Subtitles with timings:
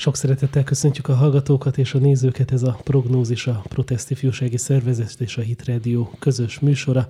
[0.00, 2.52] Sok szeretettel köszöntjük a hallgatókat és a nézőket.
[2.52, 7.08] Ez a Prognózis, a Protest Ifjúsági Szervezet és a Hit Radio közös műsora.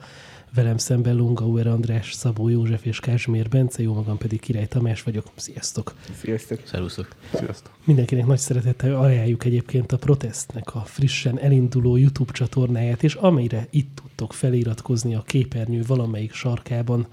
[0.55, 5.27] Velem szemben Lungauer András, Szabó József és Kázsmér Bence, jó magam pedig Király Tamás vagyok.
[5.35, 5.95] Sziasztok!
[6.21, 6.61] Sziasztok!
[6.65, 7.09] Szerusztok!
[7.35, 7.73] Sziasztok!
[7.85, 14.01] Mindenkinek nagy szeretettel ajánljuk egyébként a Protestnek a frissen elinduló YouTube csatornáját, és amelyre itt
[14.03, 17.07] tudtok feliratkozni a képernyő valamelyik sarkában,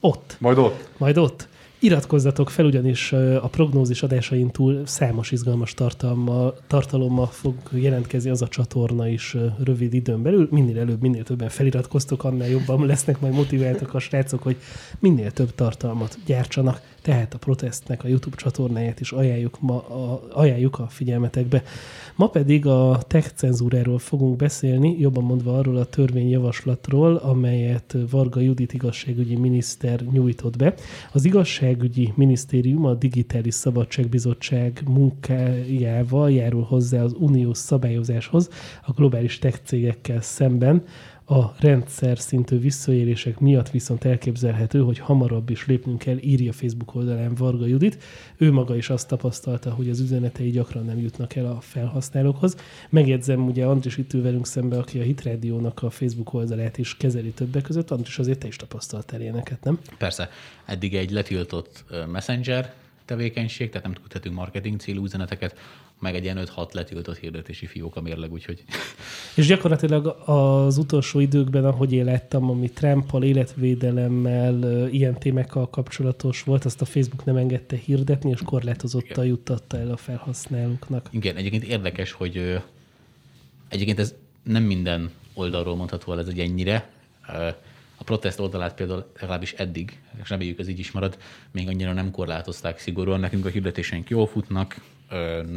[0.00, 0.36] ott.
[0.40, 0.88] Majd ott.
[0.96, 1.48] Majd ott.
[1.86, 8.48] Iratkozzatok fel, ugyanis a prognózis adásain túl számos izgalmas tartalommal, tartalommal fog jelentkezni az a
[8.48, 10.48] csatorna is rövid időn belül.
[10.50, 14.56] Minél előbb, minél többen feliratkoztok, annál jobban lesznek majd motiváltak a srácok, hogy
[14.98, 20.78] minél több tartalmat gyártsanak tehát a protestnek a YouTube csatornáját is ajánljuk, ma, a, ajánljuk
[20.78, 21.62] a figyelmetekbe.
[22.16, 28.72] Ma pedig a tech cenzúráról fogunk beszélni, jobban mondva arról a törvényjavaslatról, amelyet Varga Judit
[28.72, 30.74] igazságügyi miniszter nyújtott be.
[31.12, 38.48] Az igazságügyi minisztérium a Digitális Szabadságbizottság munkájával járul hozzá az uniós szabályozáshoz
[38.86, 40.82] a globális tech cégekkel szemben,
[41.28, 47.34] a rendszer szintű visszaélések miatt viszont elképzelhető, hogy hamarabb is lépnünk kell, írja Facebook oldalán
[47.34, 48.02] Varga Judit.
[48.36, 52.56] Ő maga is azt tapasztalta, hogy az üzenetei gyakran nem jutnak el a felhasználókhoz.
[52.88, 56.96] Megjegyzem, ugye Andris itt ül velünk szembe, aki a Hit Radio-nak a Facebook oldalát is
[56.96, 57.90] kezeli többek között.
[57.90, 59.78] Andris, azért te is tapasztaltál ilyeneket, nem?
[59.98, 60.28] Persze.
[60.64, 65.56] Eddig egy letiltott Messenger tevékenység, tehát nem küldhetünk marketing célú üzeneteket,
[65.98, 68.64] meg egy ilyen 5-6 letiltott hirdetési fiók a mérleg, úgyhogy...
[69.34, 76.80] És gyakorlatilag az utolsó időkben, ahogy élettem, ami Trumpal, életvédelemmel, ilyen témákkal kapcsolatos volt, azt
[76.80, 81.08] a Facebook nem engedte hirdetni, és korlátozottan juttatta el a felhasználóknak.
[81.10, 82.60] Igen, egyébként érdekes, hogy
[83.68, 86.90] egyébként ez nem minden oldalról mondható el ez egy ennyire.
[87.98, 91.18] A protest oldalát például legalábbis eddig, és reméljük ez így is marad,
[91.50, 93.20] még annyira nem korlátozták szigorúan.
[93.20, 94.80] Nekünk a hirdetéseink jól futnak,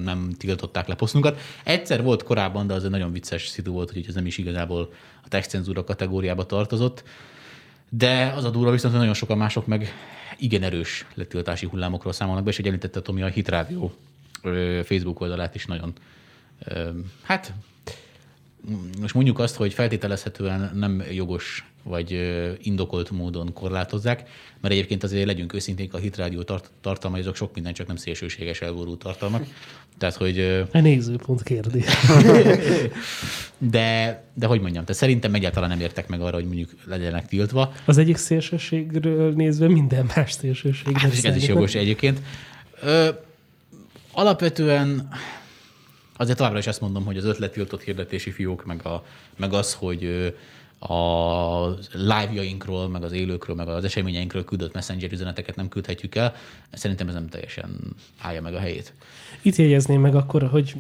[0.04, 1.40] nem tiltották le posztunkat.
[1.64, 4.94] Egyszer volt korábban, de az egy nagyon vicces szitu volt, hogy ez nem is igazából
[5.24, 7.04] a textcenzúra kategóriába tartozott.
[7.90, 9.94] De az a durva viszont, hogy nagyon sokan mások meg
[10.38, 13.92] igen erős letiltási hullámokról számolnak be, és egy említette Tomi a Hit Radio
[14.84, 15.94] Facebook oldalát is nagyon,
[17.22, 17.54] hát
[19.02, 22.20] most mondjuk azt, hogy feltételezhetően nem jogos vagy
[22.62, 24.30] indokolt módon korlátozzák,
[24.62, 28.62] mert egyébként azért legyünk őszinték, a hitrádió tart- tartalmai azok sok minden, csak nem szélsőséges
[28.62, 29.46] elború tartalmak.
[29.98, 30.40] Tehát, hogy...
[30.72, 31.86] A nézőpont kérdés.
[33.58, 37.74] de, de hogy mondjam, tehát szerintem egyáltalán nem értek meg arra, hogy mondjuk legyenek tiltva.
[37.86, 40.98] Az egyik szélsőségről nézve minden más szélsőség.
[40.98, 42.22] Hát, ez is jogos egyébként.
[42.82, 43.10] Ö,
[44.12, 45.10] alapvetően
[46.20, 49.04] azért továbbra is azt mondom, hogy az ötletiltott hirdetési fiók, meg, a,
[49.38, 50.34] meg az, hogy
[50.80, 56.36] a live-jainkról, meg az élőkről, meg az eseményeinkről küldött messenger üzeneteket nem küldhetjük el.
[56.72, 58.94] Szerintem ez nem teljesen állja meg a helyét.
[59.42, 60.76] Itt jegyezném meg akkor, hogy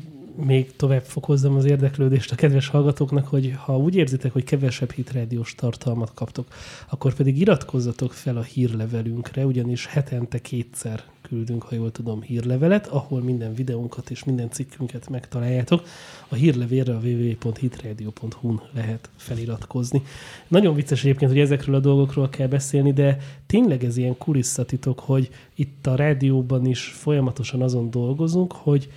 [0.45, 5.55] még tovább fokozzam az érdeklődést a kedves hallgatóknak, hogy ha úgy érzitek, hogy kevesebb hitrádiós
[5.55, 6.47] tartalmat kaptok,
[6.89, 13.21] akkor pedig iratkozzatok fel a hírlevelünkre, ugyanis hetente kétszer küldünk, ha jól tudom, hírlevelet, ahol
[13.21, 15.83] minden videónkat és minden cikkünket megtaláljátok.
[16.27, 20.01] A hírlevélre a www.hitradio.hu-n lehet feliratkozni.
[20.47, 25.29] Nagyon vicces egyébként, hogy ezekről a dolgokról kell beszélni, de tényleg ez ilyen kulisszatitok, hogy
[25.55, 28.89] itt a rádióban is folyamatosan azon dolgozunk, hogy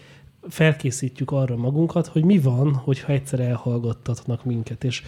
[0.49, 4.85] felkészítjük arra magunkat, hogy mi van, hogyha egyszer elhallgattatnak minket.
[4.85, 5.03] És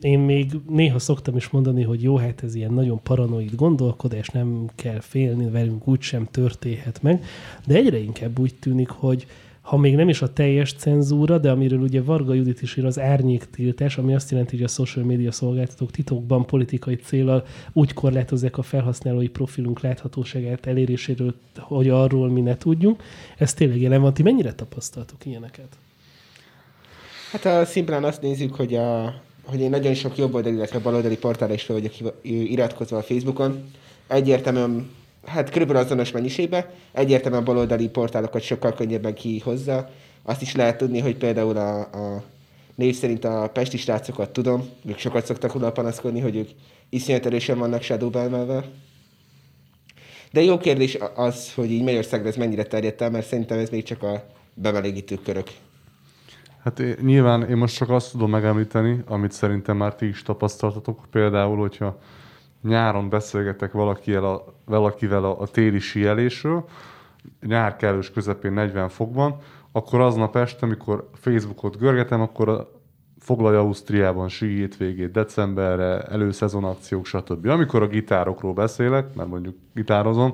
[0.00, 4.70] én még néha szoktam is mondani, hogy jó, hát ez ilyen nagyon paranoid gondolkodás, nem
[4.74, 7.24] kell félni, velünk úgysem történhet meg,
[7.66, 9.26] de egyre inkább úgy tűnik, hogy,
[9.66, 12.98] ha még nem is a teljes cenzúra, de amiről ugye Varga Judit is ír, az
[12.98, 18.62] árnyéktiltás, ami azt jelenti, hogy a social media szolgáltatók titokban politikai célral úgy korlátozzák a
[18.62, 23.02] felhasználói profilunk láthatóságát eléréséről, hogy arról mi ne tudjunk.
[23.38, 24.14] Ez tényleg jelen van.
[24.14, 25.78] Ti mennyire tapasztaltok ilyeneket?
[27.30, 31.54] Hát a szimplán azt nézzük, hogy, a, hogy én nagyon sok jobboldali, illetve baloldali portálra
[31.54, 33.64] is fel vagyok iratkozva a Facebookon.
[34.06, 34.90] Egyértelműen
[35.26, 36.64] hát körülbelül azonos mennyiségben.
[36.92, 39.90] Egyértelműen baloldali portálokat sokkal könnyebben kihozza.
[40.22, 42.22] Azt is lehet tudni, hogy például a, a
[42.74, 46.48] név szerint a pesti srácokat tudom, ők sokat szoktak róla panaszkodni, hogy ők
[46.88, 48.64] iszonyat erősen vannak shadowbanmelve.
[50.32, 53.82] De jó kérdés az, hogy így Magyarországra ez mennyire terjedt el, mert szerintem ez még
[53.82, 54.24] csak a
[54.54, 55.46] bemelegítő körök.
[56.62, 61.06] Hát én, nyilván én most csak azt tudom megemlíteni, amit szerintem már ti is tapasztaltatok,
[61.10, 61.98] például, hogyha
[62.66, 66.64] nyáron beszélgetek valakivel a, valakivel a, a téli síelésről,
[67.40, 69.36] nyár kellős közepén 40 fokban,
[69.72, 72.68] akkor aznap este, amikor Facebookot görgetem, akkor a
[73.18, 77.46] foglalja Ausztriában sí végét decemberre, előszezon akciók, stb.
[77.46, 80.32] Amikor a gitárokról beszélek, mert mondjuk gitározom,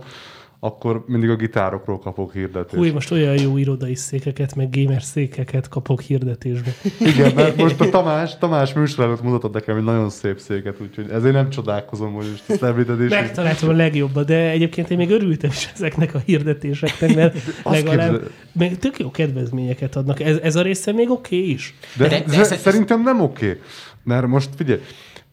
[0.65, 2.75] akkor mindig a gitárokról kapok hirdetést.
[2.75, 6.71] Hú, én most olyan jó irodai székeket, meg gamer székeket kapok hirdetésbe.
[7.01, 11.11] Igen, mert most a Tamás, Tamás műsor előtt mutatott nekem egy nagyon szép széket, úgyhogy
[11.11, 13.01] ezért nem csodálkozom, hogy most ezt említed.
[13.01, 18.11] és- Megtaláltam a legjobbat, de egyébként én még örültem is ezeknek a hirdetéseknek, mert legalább
[18.11, 20.21] képzel- még tök jó kedvezményeket adnak.
[20.21, 21.75] Ez, ez a része még oké okay is.
[21.97, 23.61] De, De- de, de szerintem nem oké.
[24.05, 24.81] Mert most figyelj,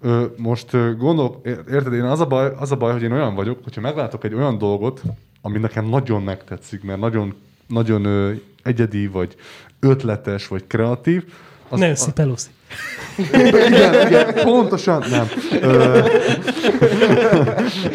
[0.01, 3.35] ö, most ö, gondol, érted, én az a, baj, az a baj, hogy én olyan
[3.35, 5.01] vagyok, hogyha meglátok egy olyan dolgot,
[5.41, 7.35] ami nekem nagyon megtetszik, mert nagyon,
[7.67, 8.31] nagyon ö,
[8.63, 9.35] egyedi, vagy
[9.79, 11.23] ötletes, vagy kreatív,
[11.69, 12.47] az, Nancy Pelosi.
[13.33, 15.27] igen, igen, pontosan, nem.
[15.61, 15.99] Ö,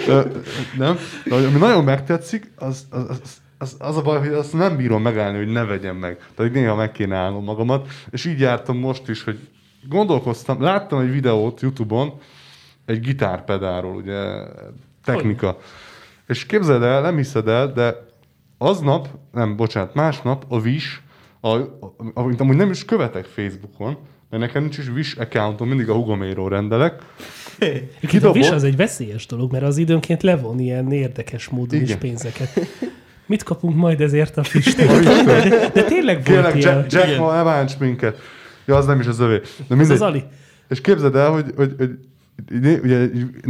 [0.06, 0.20] ö,
[0.78, 3.18] nem, de ami nagyon megtetszik, az, az, az,
[3.58, 6.18] az, az a baj, hogy azt nem bírom megállni, hogy ne vegyem meg.
[6.34, 9.38] Pedig néha meg kéne állnom magamat, és így jártam most is, hogy
[9.88, 12.12] gondolkoztam, láttam egy videót Youtube-on
[12.86, 14.20] egy gitárpedálról, ugye,
[15.04, 15.58] technika.
[16.26, 18.06] És képzeld el, nem hiszed el, de
[18.58, 20.98] aznap, nem, bocsánat, másnap a Wish,
[21.40, 21.58] a,
[22.14, 23.96] amúgy nem is követek Facebookon,
[24.30, 27.02] mert nekem nincs is Wish accountom, mindig a Hugoméról rendelek.
[27.58, 28.34] Egyébként a Kidobott?
[28.34, 31.98] vis az egy veszélyes dolog, mert az időnként levon ilyen érdekes módon is Igen.
[31.98, 32.60] pénzeket.
[33.26, 35.00] Mit kapunk majd ezért a fistől?
[35.24, 36.76] De, de tényleg volt Kérlek, ilyen.
[36.76, 38.18] Jack, Jack ma elbánts minket.
[38.64, 39.36] Ja, az nem is az övé.
[39.36, 39.90] De Ez mindegy.
[39.90, 40.24] az Ali.
[40.68, 41.90] És képzeld el, hogy, hogy, hogy
[42.82, 42.98] ugye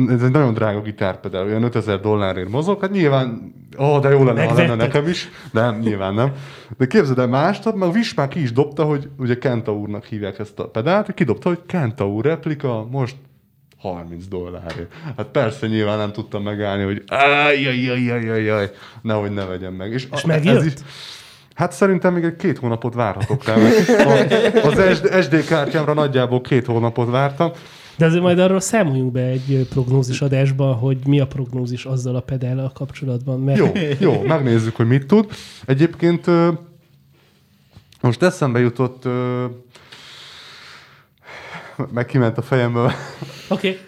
[0.08, 4.44] ez egy nagyon drága gitárpedál, olyan 5000 dollárért mozog, hát nyilván, ó, de jó lenne,
[4.44, 4.76] ha lenne Megvetted.
[4.94, 5.28] nekem is.
[5.52, 6.32] Nem, nyilván nem.
[6.78, 10.58] De képzeld el, másnap, meg Wish már ki is dobta, hogy ugye Kentaurnak hívják ezt
[10.58, 13.16] a pedált, kidobta, hogy Kentaur replika, most
[13.78, 14.92] 30 dollárért.
[15.16, 18.70] Hát persze nyilván nem tudtam megállni, hogy ajjajjajjajjaj,
[19.02, 19.92] nehogy ne vegyem meg.
[19.92, 20.56] És, És a- megjött?
[20.56, 20.72] ez is-
[21.54, 23.54] Hát szerintem még egy két hónapot várhatok rá,
[24.62, 27.50] az SD, kártyámra nagyjából két hónapot vártam.
[27.96, 32.20] De azért majd arról számoljunk be egy prognózis adásban, hogy mi a prognózis azzal a
[32.20, 33.40] pedállal kapcsolatban.
[33.40, 35.26] Mert Jó, jó, megnézzük, hogy mit tud.
[35.66, 36.26] Egyébként
[38.00, 39.04] most eszembe jutott,
[41.92, 42.92] meg kiment a fejemből.
[43.48, 43.78] Oké.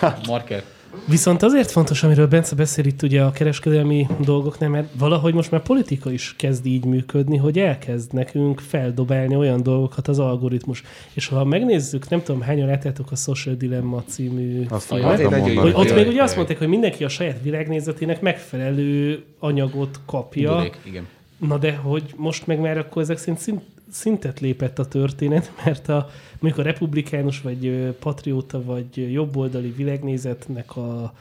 [0.00, 0.12] Okay.
[0.26, 0.62] Marker.
[1.08, 5.62] Viszont azért fontos, amiről Bence beszél itt ugye a kereskedelmi dolgoknál, mert valahogy most már
[5.62, 10.82] politika is kezd így működni, hogy elkezd nekünk feldobálni olyan dolgokat az algoritmus.
[11.12, 16.06] És ha megnézzük, nem tudom, hányan láttátok a Social Dilemma című filmet, hogy ott még
[16.06, 20.70] ugye azt mondták, hogy mindenki a saját világnézetének megfelelő anyagot kapja.
[20.84, 21.06] Igen.
[21.36, 23.60] Na de hogy most meg már akkor ezek szerint szint,
[23.90, 31.12] szintet lépett a történet, mert a, mondjuk a republikánus, vagy patrióta, vagy jobboldali világnézetnek a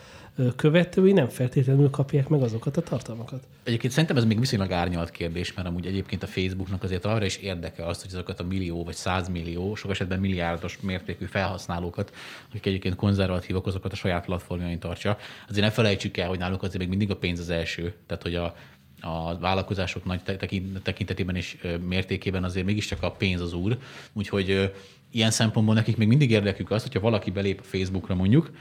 [0.56, 3.44] követői nem feltétlenül kapják meg azokat a tartalmakat.
[3.64, 7.38] Egyébként szerintem ez még viszonylag árnyalt kérdés, mert amúgy egyébként a Facebooknak azért arra is
[7.38, 12.14] érdeke az, hogy azokat a millió vagy százmillió, sok esetben milliárdos mértékű felhasználókat,
[12.50, 15.18] akik egyébként konzervatívak, azokat a saját platformjain tartsa.
[15.50, 17.94] Azért ne felejtsük el, hogy náluk azért még mindig a pénz az első.
[18.08, 18.56] Tehát, hogy a,
[19.02, 21.58] a vállalkozások nagy te- tekint- tekintetében és
[21.88, 23.78] mértékében azért mégiscsak a pénz az úr.
[24.14, 24.74] Úgyhogy
[25.12, 28.52] ilyen szempontból nekik még mindig érdekük az, hogyha valaki belép a Facebookra mondjuk,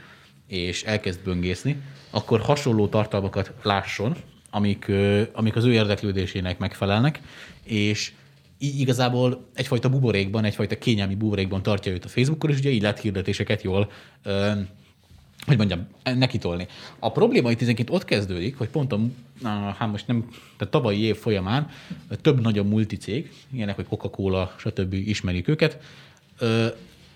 [0.47, 4.15] és elkezd böngészni, akkor hasonló tartalmakat lásson,
[4.49, 4.91] amik,
[5.33, 7.19] amik az ő érdeklődésének megfelelnek,
[7.63, 8.11] és
[8.57, 12.99] így igazából egyfajta buborékban, egyfajta kényelmi buborékban tartja őt a Facebookon, és ugye így lehet
[12.99, 13.91] hirdetéseket jól
[15.45, 16.67] hogy mondjam, nekitolni.
[16.99, 18.99] A probléma itt egyébként ott kezdődik, hogy pont a,
[19.77, 21.69] hát most nem, tehát tavalyi év folyamán
[22.21, 24.93] több nagyobb multicég, ilyenek, hogy Coca-Cola, stb.
[24.93, 25.79] ismerik őket,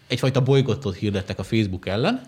[0.08, 2.22] egyfajta bolykottot hirdettek a Facebook ellen,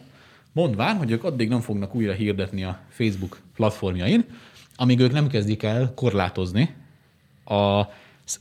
[0.52, 4.26] mondván, hogy ők addig nem fognak újra hirdetni a Facebook platformjain,
[4.76, 6.74] amíg ők nem kezdik el korlátozni
[7.44, 7.54] a,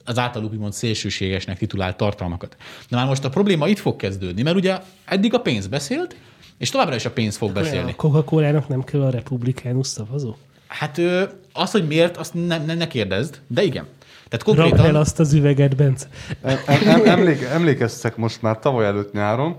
[0.05, 2.57] az általuk úgymond szélsőségesnek titulált tartalmakat.
[2.89, 6.17] De már most a probléma itt fog kezdődni, mert ugye eddig a pénz beszélt,
[6.59, 7.91] és továbbra is a pénz fog beszélni.
[7.91, 10.37] A Coca-Cola-nak nem kell a republikánus szavazó?
[10.67, 11.01] Hát
[11.53, 13.87] az, hogy miért, azt ne, ne, ne kérdezd, de igen.
[14.29, 15.01] Tehát Rakd el konkrétan...
[15.01, 16.07] azt az üveget, Bence.
[16.43, 19.57] Em, em, emlék, emlékeztek most már tavaly előtt nyáron,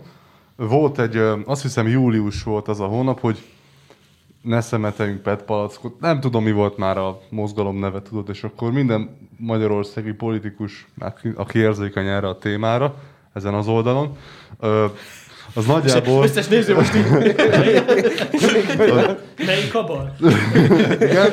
[0.55, 3.43] volt egy, azt hiszem július volt az a hónap, hogy
[4.41, 5.99] ne szemeteljünk PET palackot.
[5.99, 11.33] Nem tudom, mi volt már a mozgalom neve, tudod, és akkor minden magyarországi politikus, aki-
[11.35, 12.95] aki érzékeny erre a témára,
[13.33, 14.17] ezen az oldalon,
[15.55, 16.23] az nagyjából...
[16.23, 17.35] Összes néző most így...
[19.45, 20.15] Melyik a bal?
[20.99, 21.31] Igen.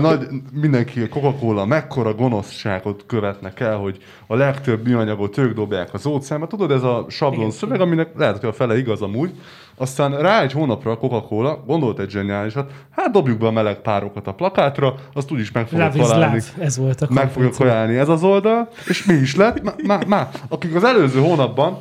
[0.00, 6.06] Nagy, mindenki a Coca-Cola mekkora gonoszságot követnek el, hogy a legtöbb műanyagot ők dobják az
[6.06, 6.46] óceánba.
[6.46, 9.30] Tudod, ez a sablon szöveg, aminek lehet, hogy a fele igaz amúgy.
[9.76, 14.26] Aztán rá egy hónapra a Coca-Cola gondolt egy zseniálisat, hát dobjuk be a meleg párokat
[14.26, 16.40] a plakátra, azt úgyis meg is találni.
[16.58, 19.62] Ez volt a Meg fogjuk ajánlani ez az oldal, és mi is lett?
[19.62, 20.28] Má, má, má.
[20.48, 21.78] Akik az előző hónapban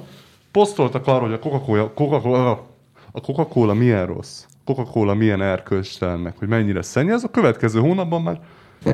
[0.52, 2.70] posztoltak arról, hogy a Coca-Cola, Coca-Cola
[3.12, 8.40] a Coca-Cola milyen rossz, Coca-Cola milyen erkölcstelen, meg hogy mennyire szennyez, a következő hónapban már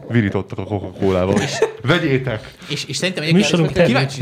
[0.09, 1.39] virítottak a Coca-Colával.
[1.81, 2.53] Vegyétek!
[2.69, 4.17] És, és szerintem egyébként kíváncsi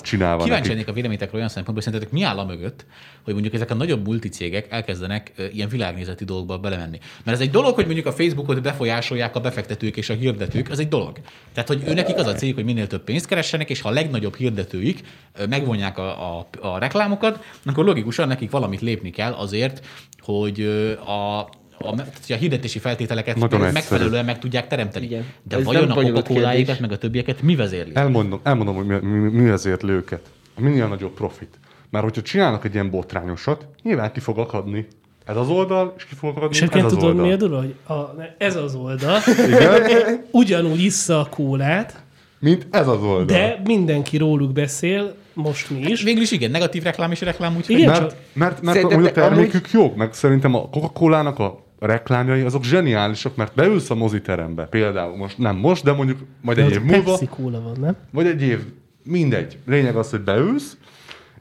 [0.00, 2.84] csinálva Kíváncsi lennék a véleményekről olyan szempontból, hogy szerintetek mi áll a mögött,
[3.24, 6.98] hogy mondjuk ezek a nagyobb multicégek elkezdenek ilyen világnézeti dolgokba belemenni.
[7.24, 10.78] Mert ez egy dolog, hogy mondjuk a Facebookot befolyásolják a befektetők és a hirdetők, az
[10.78, 11.18] egy dolog.
[11.54, 13.92] Tehát, hogy ő nekik az a céljuk, hogy minél több pénzt keressenek, és ha a
[13.92, 15.00] legnagyobb hirdetőik
[15.48, 19.86] megvonják a, a, a reklámokat, akkor logikusan nekik valamit lépni kell azért,
[20.20, 20.60] hogy
[21.06, 21.48] a
[21.86, 21.94] a,
[22.28, 23.72] a hirdetési feltételeket Nagyon egyszerű.
[23.72, 25.04] megfelelően meg tudják teremteni.
[25.04, 25.24] Igen.
[25.42, 27.92] De Ez vajon a coca meg a többieket mi vezérli?
[27.94, 30.20] Elmondom, elmondom hogy mi, mi, mi ezért lő őket.
[30.58, 31.58] Minél nagyobb profit.
[31.90, 34.86] Mert hogyha csinálnak egy ilyen botrányosat, nyilván ki fog akadni.
[35.24, 37.26] Ez az oldal, és ki fog akadni És ez az tudod, oldal.
[37.26, 37.60] mi a dolog?
[37.60, 40.24] Hogy a, ez az oldal Igen?
[40.30, 42.02] ugyanúgy issza a kólát,
[42.38, 43.24] Mint ez az oldal.
[43.24, 46.02] de mindenki róluk beszél, most mi is.
[46.02, 49.10] Végül is igen, negatív reklám és reklám, úgyhogy Igen, Mert, csak- mert, mert Szerintem amúgy
[49.10, 53.90] a de amúgy- termékük jó, meg szerintem a Coca-Cola-nak a reklámjai azok zseniálisak, mert beülsz
[53.90, 57.60] a moziterembe, például most, nem most, de mondjuk majd De egy év múlva, Pepsi Cola
[57.60, 57.96] van, nem?
[58.10, 58.60] vagy egy év,
[59.04, 59.58] mindegy.
[59.66, 60.76] Lényeg az, hogy beülsz,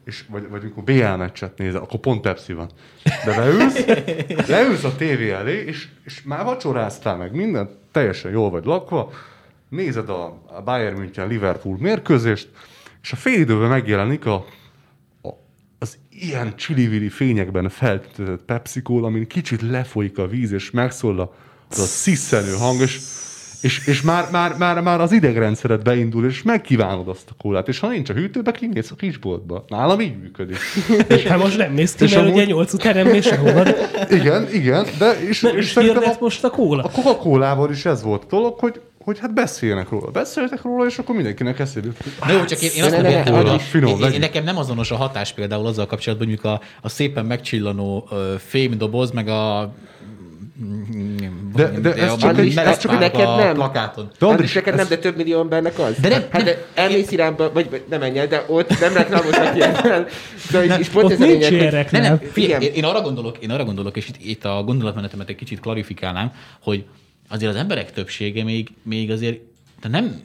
[0.05, 2.69] és vagy, vagy amikor BL meccset nézel, akkor pont Pepsi van.
[3.25, 3.86] De beülsz,
[4.48, 9.12] leülsz a tévé elé, és, és már vacsoráztál meg minden, teljesen jól vagy lakva,
[9.69, 12.50] nézed a, a Bayern München Liverpool mérkőzést,
[13.01, 14.45] és a fél időben megjelenik a,
[16.22, 21.34] ilyen csili fényekben feltöltött Pepsi amin kicsit lefolyik a víz, és megszól a,
[21.70, 23.00] az a sziszenő hang, és,
[23.62, 27.80] és, és már, már, már, már, az idegrendszered beindul, és megkívánod azt a kólát, és
[27.80, 29.66] ha nincs a hűtőbe, kimész a kisboltba.
[29.68, 30.58] Nálam így működik.
[31.28, 33.63] Hát most nem mész ki, És mert amúgy- ugye 8 után nem mész sehova.
[34.10, 36.84] Igen, igen, de és, nem és is most a kóla.
[36.84, 40.12] a Coca-Colával is ez volt a dolog, hogy, hogy hát beszélnek róla.
[40.12, 42.25] Beszéltek róla, és akkor mindenkinek eszébe jut.
[42.27, 44.58] Na jó, csak én, én azt mondom, ne, hogy ne, finom, én, én, nekem nem
[44.58, 48.10] azonos a hatás például azzal kapcsolatban, hogy a, a szépen megcsillanó
[48.48, 49.74] fémdoboz, meg a
[51.55, 53.53] De- de ez a csak egy- ez csak neked nem.
[53.53, 54.03] plakáton.
[54.20, 55.96] De Andris, Andris, neked ez- nem, de több millió embernek az.
[56.01, 56.43] De nem- hát nem.
[56.43, 59.74] de elmész irányba, vagy, nem menj el, de ott nem reklámoznak ilyen.
[60.51, 61.88] De, és pont Ott ez a nincs lényeg.
[61.91, 65.36] Nem, nem, figyelj, én, arra gondolok, én arra gondolok, és itt, itt a gondolatmenetemet egy
[65.36, 66.31] kicsit klarifikálnám,
[66.63, 66.86] hogy
[67.31, 69.39] azért az emberek többsége még, még azért
[69.81, 70.21] de nem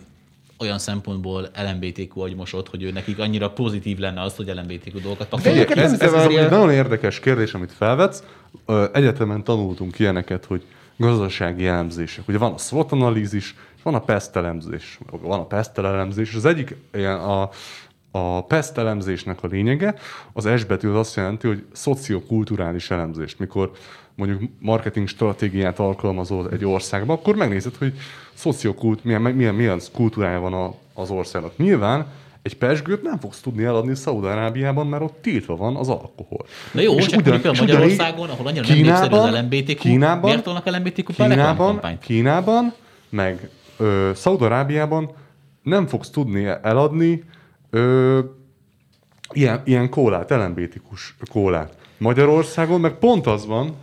[0.59, 5.71] olyan szempontból LMBTQ agymosott, hogy ő nekik annyira pozitív lenne az, hogy LMBTQ dolgokat pakolnak.
[5.71, 6.45] ez, ez, ez zavarja.
[6.45, 8.23] egy nagyon érdekes kérdés, amit felvetsz.
[8.93, 10.63] Egyetemen tanultunk ilyeneket, hogy
[10.97, 12.29] gazdasági elemzések.
[12.29, 14.99] Ugye van a SWOT analízis, van a PEST elemzés.
[15.11, 17.51] Van a PEST elemzés, és az egyik ilyen a,
[18.11, 19.95] a PEST elemzésnek a lényege,
[20.33, 23.37] az S betű az azt jelenti, hogy szociokulturális elemzés.
[23.37, 23.71] Mikor
[24.17, 27.93] mondjuk marketing stratégiát alkalmazol egy országban, akkor megnézed, hogy
[28.35, 31.57] szociokult, milyen, milyen, milyen kultúrája van a, az országnak.
[31.57, 32.07] Nyilván
[32.43, 36.47] egy pesgőt nem fogsz tudni eladni Szaúd-Arábiában, mert ott tiltva van az alkohol.
[36.73, 40.43] Na jó, csak mondjuk például és Magyarországon, ahol annyira nem népszerű az LMBTQ, Kínában, miért
[40.43, 41.81] tolnak LMBTQ Kínában?
[42.01, 42.75] Kínában,
[43.09, 45.11] meg ö, Szaúd-Arábiában
[45.63, 47.25] nem fogsz tudni eladni
[47.71, 48.19] ö,
[49.33, 51.77] ilyen, ilyen kólát, LMBTQ-s kólát.
[51.99, 53.75] Magyarországon meg pont az van,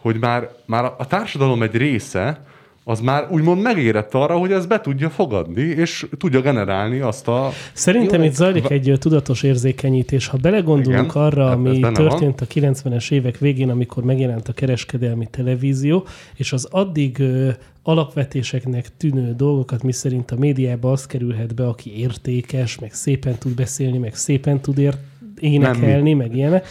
[0.00, 2.46] hogy már, már a társadalom egy része
[2.88, 7.50] az már úgymond megérett arra, hogy ezt be tudja fogadni, és tudja generálni azt a...
[7.72, 10.26] Szerintem Jó, itt zajlik egy tudatos érzékenyítés.
[10.26, 15.26] Ha belegondolunk Igen, arra, ez ami történt a 90-es évek végén, amikor megjelent a kereskedelmi
[15.30, 17.48] televízió, és az addig ö,
[17.82, 23.54] alapvetéseknek tűnő dolgokat, mi szerint a médiába az kerülhet be, aki értékes, meg szépen tud
[23.54, 24.98] beszélni, meg szépen tud ér-
[25.40, 26.66] énekelni, meg ilyenek,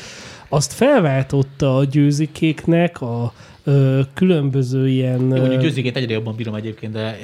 [0.49, 5.19] azt felváltotta a győzikéknek a ö, különböző ilyen...
[5.19, 7.17] Jó, mondjuk győzikét egyre jobban bírom egyébként, de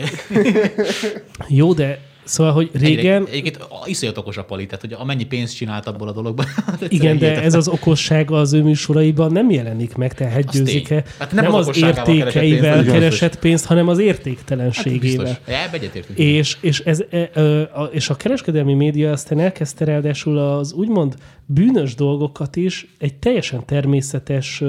[1.47, 3.25] jó, de szóval, hogy régen...
[3.25, 6.45] Egyébként, egyébként iszonyat okos a pali, tehát hogy amennyi pénzt csinált abból a dologban.
[6.65, 11.03] hát Igen, de ez az okossága az ő műsoraiban nem jelenik meg, tehát győzike.
[11.19, 15.25] Hát nem nem, az az, értékeivel pénzt, keresett, pénzt, hanem az Hát értéktelenségével.
[15.25, 15.47] biztos.
[15.47, 16.19] Ja, ebbe egyetértünk.
[16.19, 17.29] És, és, ez, e,
[17.73, 21.15] a- és a kereskedelmi média aztán elkezdte ráadásul az úgymond
[21.45, 24.63] bűnös dolgokat is egy teljesen természetes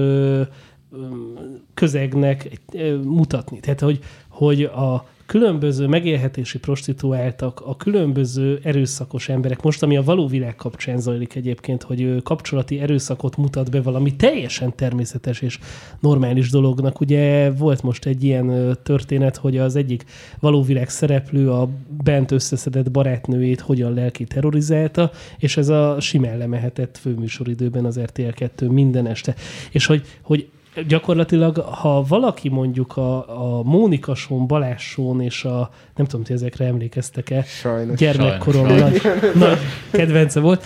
[1.74, 2.60] közegnek
[3.02, 3.60] mutatni.
[3.60, 10.26] Tehát, hogy, hogy a különböző megélhetési prostituáltak, a különböző erőszakos emberek, most ami a való
[10.26, 15.58] világ kapcsán zajlik egyébként, hogy ö, kapcsolati erőszakot mutat be valami teljesen természetes és
[16.00, 17.00] normális dolognak.
[17.00, 20.04] Ugye volt most egy ilyen történet, hogy az egyik
[20.40, 21.68] való világ szereplő a
[22.04, 28.68] bent összeszedett barátnőjét hogyan lelki terrorizálta, és ez a simán lemehetett főműsoridőben az RTL 2
[28.68, 29.34] minden este.
[29.70, 30.48] És hogy, hogy
[30.88, 33.16] gyakorlatilag, ha valaki mondjuk a,
[33.58, 37.98] a Mónika Són, Balázs Són és a, nem tudom, hogy ezekre emlékeztek-e, Sajnos.
[37.98, 39.02] gyermekkorom Sajnos.
[39.02, 39.58] nagy, nagy
[39.90, 40.64] kedvence volt.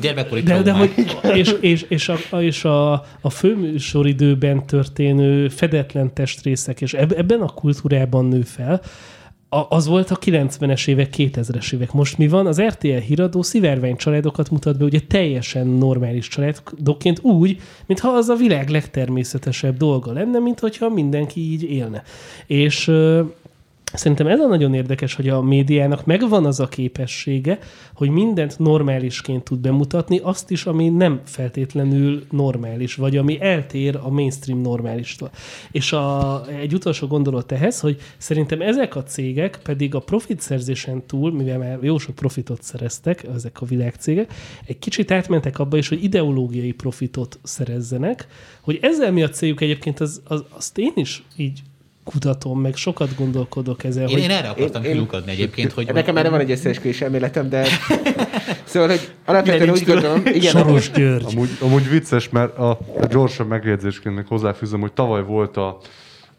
[0.00, 0.92] Gyermekkori de, de hogy,
[1.34, 7.48] és, és, és, a, és a, a főműsoridőben történő fedetlen testrészek, és eb, ebben a
[7.48, 8.80] kultúrában nő fel,
[9.56, 11.92] a, az volt a 90-es évek, 2000-es évek.
[11.92, 12.46] Most mi van?
[12.46, 18.34] Az RTL híradó szivárvány családokat mutat be, ugye teljesen normális családokként úgy, mintha az a
[18.34, 22.02] világ legtermészetesebb dolga lenne, mint hogyha mindenki így élne.
[22.46, 22.90] És
[23.96, 27.58] Szerintem ez a nagyon érdekes, hogy a médiának megvan az a képessége,
[27.94, 34.10] hogy mindent normálisként tud bemutatni, azt is, ami nem feltétlenül normális, vagy ami eltér a
[34.10, 35.30] mainstream normálistól.
[35.70, 41.06] És a, egy utolsó gondolat ehhez, hogy szerintem ezek a cégek pedig a profit szerzésen
[41.06, 44.32] túl, mivel már jó sok profitot szereztek, ezek a világcégek,
[44.66, 48.26] egy kicsit átmentek abba is, hogy ideológiai profitot szerezzenek,
[48.60, 51.62] hogy ezzel mi a céljuk egyébként, az, az, azt én is így
[52.12, 55.90] kutatom, meg sokat gondolkodok ezen, Én, hogy én erre akartam Én- én- kilukadni egyébként, hogy...
[55.92, 57.66] Nekem erre van egy összeesküvés elméletem, de...
[58.64, 61.24] szóval, hogy alapvetően úgy gondolom, igen, Soros György.
[61.34, 62.70] Amúgy, amúgy vicces, mert a,
[63.00, 65.78] a gyorsabb megjegyzésként még hozzáfűzöm, hogy tavaly volt a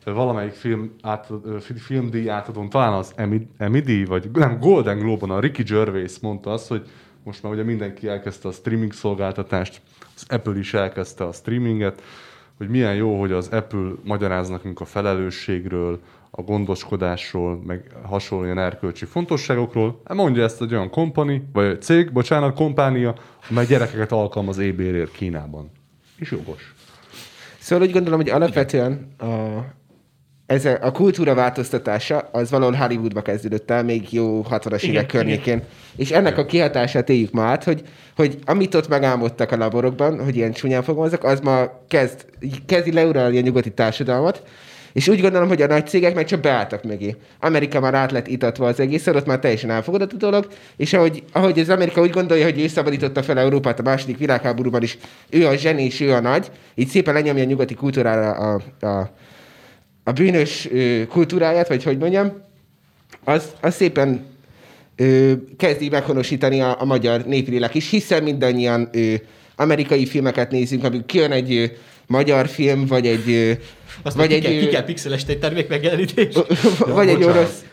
[0.03, 1.27] valamelyik film át,
[1.59, 6.19] fi- filmdíj átadón, talán az Emmy, Emmy díj, vagy nem, Golden Globe-on a Ricky Gervais
[6.21, 6.81] mondta azt, hogy
[7.23, 9.81] most már ugye mindenki elkezdte a streaming szolgáltatást,
[10.15, 12.01] az Apple is elkezdte a streaminget,
[12.57, 15.99] hogy milyen jó, hogy az Apple magyaráz nekünk a felelősségről,
[16.31, 20.01] a gondoskodásról, meg hasonló ilyen erkölcsi fontosságokról.
[20.07, 23.15] Mondja ezt egy olyan kompani, vagy cég, bocsánat, kompánia,
[23.49, 25.71] amely gyerekeket alkalmaz ébérért Kínában.
[26.15, 26.75] És jogos.
[27.59, 29.25] Szóval úgy gondolom, hogy alapvetően a,
[30.47, 35.05] ez a, a kultúra változtatása az valahol Hollywoodba kezdődött el, még jó 60-as Igen, évek
[35.05, 35.63] környékén.
[35.95, 37.81] És ennek a kihatását éljük ma át, hogy,
[38.15, 42.25] hogy amit ott megálmodtak a laborokban, hogy ilyen csúnyán fogalmazok, az ma kezd,
[42.65, 44.41] kezdi leuralni a nyugati társadalmat,
[44.93, 47.15] és úgy gondolom, hogy a nagy cégek meg csak beálltak mögé.
[47.39, 51.23] Amerika már át lett itatva az egész, ott már teljesen elfogadott a dolog, és ahogy,
[51.31, 54.97] ahogy az Amerika úgy gondolja, hogy ő szabadította fel Európát a második világháborúban is,
[55.29, 58.87] ő a zseni és ő a nagy, így szépen lenyomja a nyugati kultúrára a, a,
[58.87, 59.11] a
[60.11, 62.31] bűnös ö, kultúráját, vagy hogy mondjam,
[63.23, 64.25] az, az szépen
[64.95, 69.13] ö, kezdi meghonosítani a, a magyar néplélek is, hiszen mindannyian ö,
[69.55, 71.65] amerikai filmeket nézünk, amikor kijön egy ö,
[72.07, 73.51] magyar film, vagy egy, ö,
[74.03, 76.35] Azt vagy vagy ki, egy, kell, ki kell egy termék megjelenítés.
[76.79, 77.63] vagy egy orosz,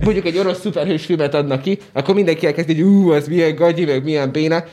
[0.00, 3.84] mondjuk egy orosz szuperhős filmet adnak ki, akkor mindenki elkezdi, hogy ú, az milyen gagyi,
[3.84, 4.64] meg milyen béna.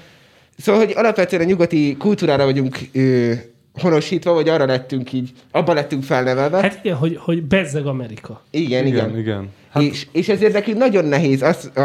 [0.58, 3.34] Szóval, hogy alapvetően a nyugati kultúrára vagyunk ö,
[3.80, 6.62] honosítva, vagy arra lettünk így, abba lettünk felnevelve.
[6.62, 8.42] Hát igen, hogy, hogy bezzeg Amerika.
[8.50, 9.08] igen, igen.
[9.10, 9.18] igen.
[9.20, 9.50] igen.
[9.72, 11.82] Hát, és, és ezért nekünk nagyon nehéz, az, a,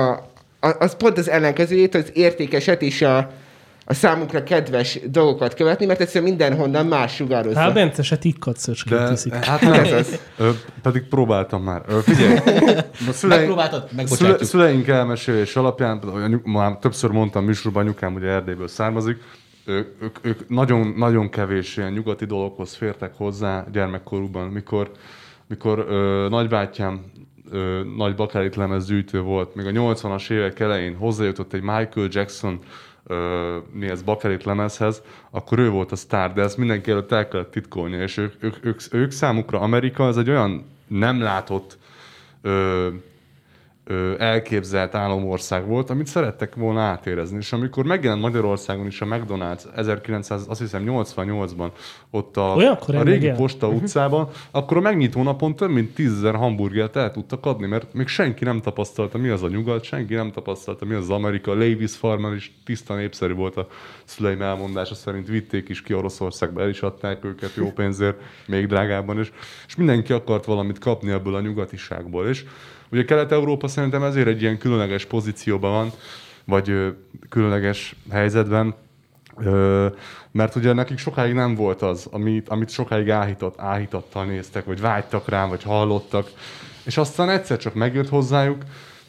[0.60, 3.30] a, az pont az ellenkezőjét, az értékeset és a,
[3.84, 7.58] a számunkra kedves dolgokat követni, mert egyszerűen mindenhonnan más sugározza.
[7.58, 9.34] Hát a Bence se tikkat szöcskét De, iszik.
[9.34, 10.18] hát nem, Ez az.
[10.36, 10.50] Ö,
[10.82, 11.82] pedig próbáltam már.
[11.88, 12.36] Ö, figyelj,
[13.08, 13.88] a szüleim, Megpróbáltad?
[14.06, 19.16] szüle, szüleink elmesélés alapján, például anyu- már többször mondtam műsorban, anyukám ugye Erdélyből származik,
[19.64, 24.90] ő, ők, ők nagyon, nagyon kevés ilyen nyugati dologhoz fértek hozzá gyermekkorukban, mikor,
[25.46, 27.12] mikor ö, nagybátyám
[27.50, 32.60] ö, nagy bakelit lemez gyűjtő volt, még a 80-as évek elején hozzájutott egy Michael Jackson
[33.72, 37.50] mi ez bakelit lemezhez, akkor ő volt a sztár, de ezt mindenki előtt el kellett
[37.50, 41.78] titkolni, és ők, ők, ők, ők számukra Amerika az egy olyan nem látott
[42.42, 42.88] ö,
[44.18, 47.36] elképzelt államország volt, amit szerettek volna átérezni.
[47.36, 51.70] És amikor megjelent Magyarországon is a McDonald's 1988-ban,
[52.10, 53.40] ott a, Olyan korán a régi megjelent?
[53.40, 58.06] Posta utcában, akkor a megnyitó napon több mint 10 hamburgert el tudtak adni, mert még
[58.06, 61.54] senki nem tapasztalta, mi az a nyugat, senki nem tapasztalta, mi az az Amerika.
[61.54, 63.66] Levis Farmer is tiszta népszerű volt a
[64.04, 69.20] szüleim elmondása szerint, vitték is ki Oroszországba, el is adták őket jó pénzért, még drágában
[69.20, 69.32] is,
[69.66, 72.28] és mindenki akart valamit kapni ebből a nyugatiságból.
[72.28, 72.44] És
[72.92, 75.92] ugye Kelet-Európa szerintem ezért egy ilyen különleges pozícióban van,
[76.44, 76.94] vagy
[77.28, 78.74] különleges helyzetben,
[79.36, 79.86] Ö,
[80.30, 85.28] mert ugye nekik sokáig nem volt az, amit, amit sokáig áhított, áhítattal néztek, vagy vágytak
[85.28, 86.30] rám, vagy hallottak,
[86.84, 88.62] és aztán egyszer csak megjött hozzájuk,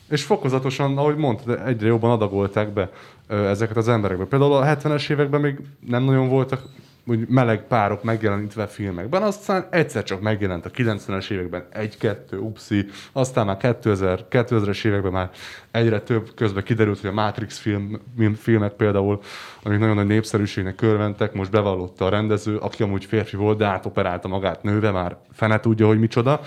[0.09, 2.89] és fokozatosan, ahogy mondtad, egyre jobban adagolták be
[3.27, 4.25] ö, ezeket az emberekbe.
[4.25, 6.61] Például a 70-es években még nem nagyon voltak
[7.05, 13.45] úgy meleg párok megjelenítve filmekben, aztán egyszer csak megjelent a 90-es években egy-kettő, upszi, aztán
[13.45, 15.29] már 2000, 2000-es években már
[15.71, 17.99] egyre több közben kiderült, hogy a Matrix film,
[18.37, 19.19] filmek például,
[19.63, 24.27] amik nagyon nagy népszerűségnek körventek, most bevallotta a rendező, aki amúgy férfi volt, de átoperálta
[24.27, 26.41] magát nőve, már fene tudja, hogy micsoda,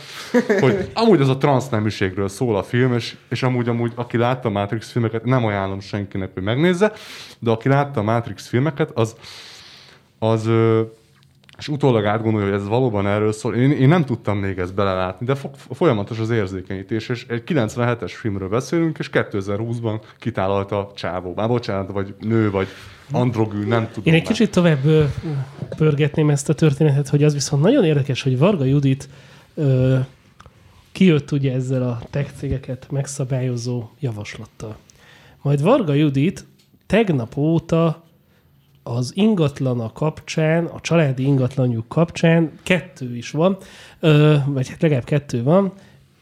[0.61, 4.53] hogy amúgy az a transzneműségről szól a film, és, és amúgy, amúgy aki látta a
[4.53, 6.93] Matrix filmeket, nem ajánlom senkinek, hogy megnézze,
[7.39, 9.17] de aki látta a Matrix filmeket, az
[10.19, 10.51] az,
[11.59, 13.55] és utólag átgondolja, hogy ez valóban erről szól.
[13.55, 18.13] Én, én nem tudtam még ezt belelátni, de fo- folyamatos az érzékenyítés, és egy 97-es
[18.15, 21.33] filmről beszélünk, és 2020-ban kitálalta a csávó.
[21.37, 22.67] Már bocsánat, vagy nő, vagy
[23.11, 24.05] androgű, nem tudom.
[24.05, 24.33] Én egy már.
[24.33, 25.11] kicsit tovább
[25.77, 29.09] pörgetném ezt a történetet, hogy az viszont nagyon érdekes, hogy Varga Judit
[29.55, 29.99] ö,
[30.93, 34.77] kijött ugye ezzel a tech cégeket megszabályozó javaslattal.
[35.43, 36.47] Majd Varga Judit
[36.87, 38.06] tegnap óta
[38.87, 43.57] az ingatlana kapcsán, a családi ingatlanjuk kapcsán kettő is van,
[44.47, 45.73] vagy hát legalább kettő van,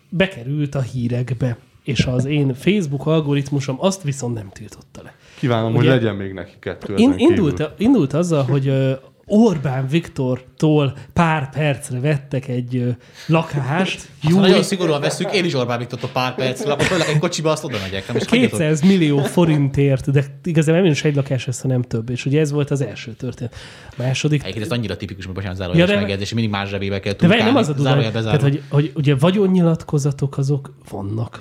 [0.08, 1.56] bekerült a hírekbe.
[1.82, 5.14] És az én Facebook algoritmusom azt viszont nem tiltotta le.
[5.38, 8.96] Kívánom, Ugye- hogy legyen még neki kettő In, indult, indult azzal, hogy
[9.26, 12.88] Orbán Viktortól pár percre vettek egy ö,
[13.26, 17.18] lakást, Ha Júli, nagyon szigorúan veszük, én is Orbán Viktortól pár percre, akkor főleg egy
[17.18, 18.06] kocsiba azt oda megyek.
[18.06, 18.58] Nem, és hagyjatok.
[18.58, 22.10] 200 millió forintért, de igazából nem is egy lakás lesz, hanem több.
[22.10, 23.54] És ugye ez volt az első történet.
[23.90, 27.00] A második, Egyébként ez annyira tipikus, hogy bocsánat, zárójeles Ja, de- megjegyzés, mindig más zsebébe
[27.00, 27.52] kell de várj, turkálni.
[27.66, 31.38] nem az a Zárójel tehát, hogy, hogy ugye vagyonnyilatkozatok azok vannak.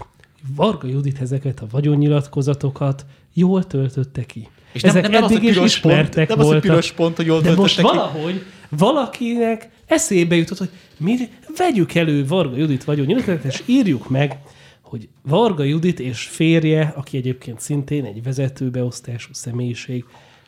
[0.55, 4.47] Varga Judit ezeket a vagyonnyilatkozatokat jól töltötte ki.
[4.73, 6.69] És nem, nem, nem az, hogy eddig is piros pont, ismertek nem az, hogy voltak.
[6.69, 7.81] piros pont, hogy jól De most ki.
[7.81, 11.17] valahogy valakinek eszébe jutott, hogy mi
[11.57, 14.37] vegyük elő Varga Judit vagyonnyilatkozatát, és írjuk meg,
[14.81, 20.05] hogy Varga Judit és férje, aki egyébként szintén egy vezetőbeosztású személyiség,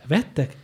[0.07, 0.55] vettek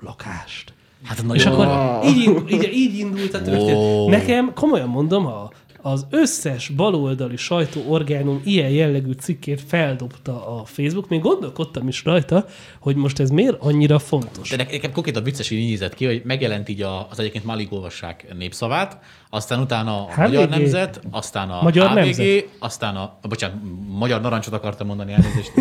[0.00, 0.72] lakást.
[1.04, 1.68] Hát na És akkor
[2.06, 3.74] így, így, így indult a történet.
[3.74, 4.08] Ó.
[4.08, 5.50] Nekem, komolyan mondom, a,
[5.86, 11.08] az összes baloldali sajtóorgánum ilyen jellegű cikkét feldobta a Facebook.
[11.08, 12.46] Még gondolkodtam is rajta,
[12.80, 14.50] hogy most ez miért annyira fontos.
[14.50, 17.72] De nekem konkrétan vicces, hogy így nézett ki, hogy megjelent így az egyébként már alig
[17.72, 18.98] olvassák népszavát,
[19.30, 20.20] aztán utána a HVG.
[20.20, 22.48] Magyar Nemzet, aztán a Magyar HVG, Nemzet.
[22.58, 23.56] aztán a, bocsánat,
[23.88, 25.52] Magyar Narancsot akartam mondani elnézést,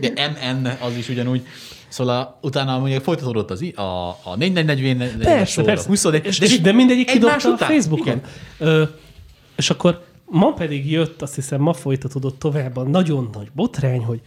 [0.00, 1.46] de MN az is ugyanúgy.
[1.88, 5.88] Szóval a, utána mondjuk folytatódott az, a, a 444 Persze, persze.
[5.88, 7.56] 21, és, és, de mindegyik kidobta a.
[7.56, 8.06] Facebookon.
[8.06, 8.22] Igen.
[8.58, 8.84] Ö,
[9.56, 14.20] és akkor ma pedig jött, azt hiszem ma folytatódott tovább a nagyon nagy botrány, hogy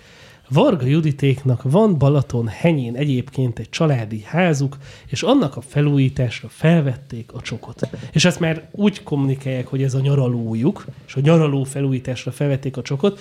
[0.49, 7.41] Varga Juditéknak van Balaton henyén egyébként egy családi házuk, és annak a felújításra felvették a
[7.41, 7.89] csokot.
[8.11, 12.81] És ezt már úgy kommunikálják, hogy ez a nyaralójuk, és a nyaraló felújításra felvették a
[12.81, 13.19] csokot.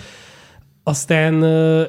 [0.82, 1.44] Aztán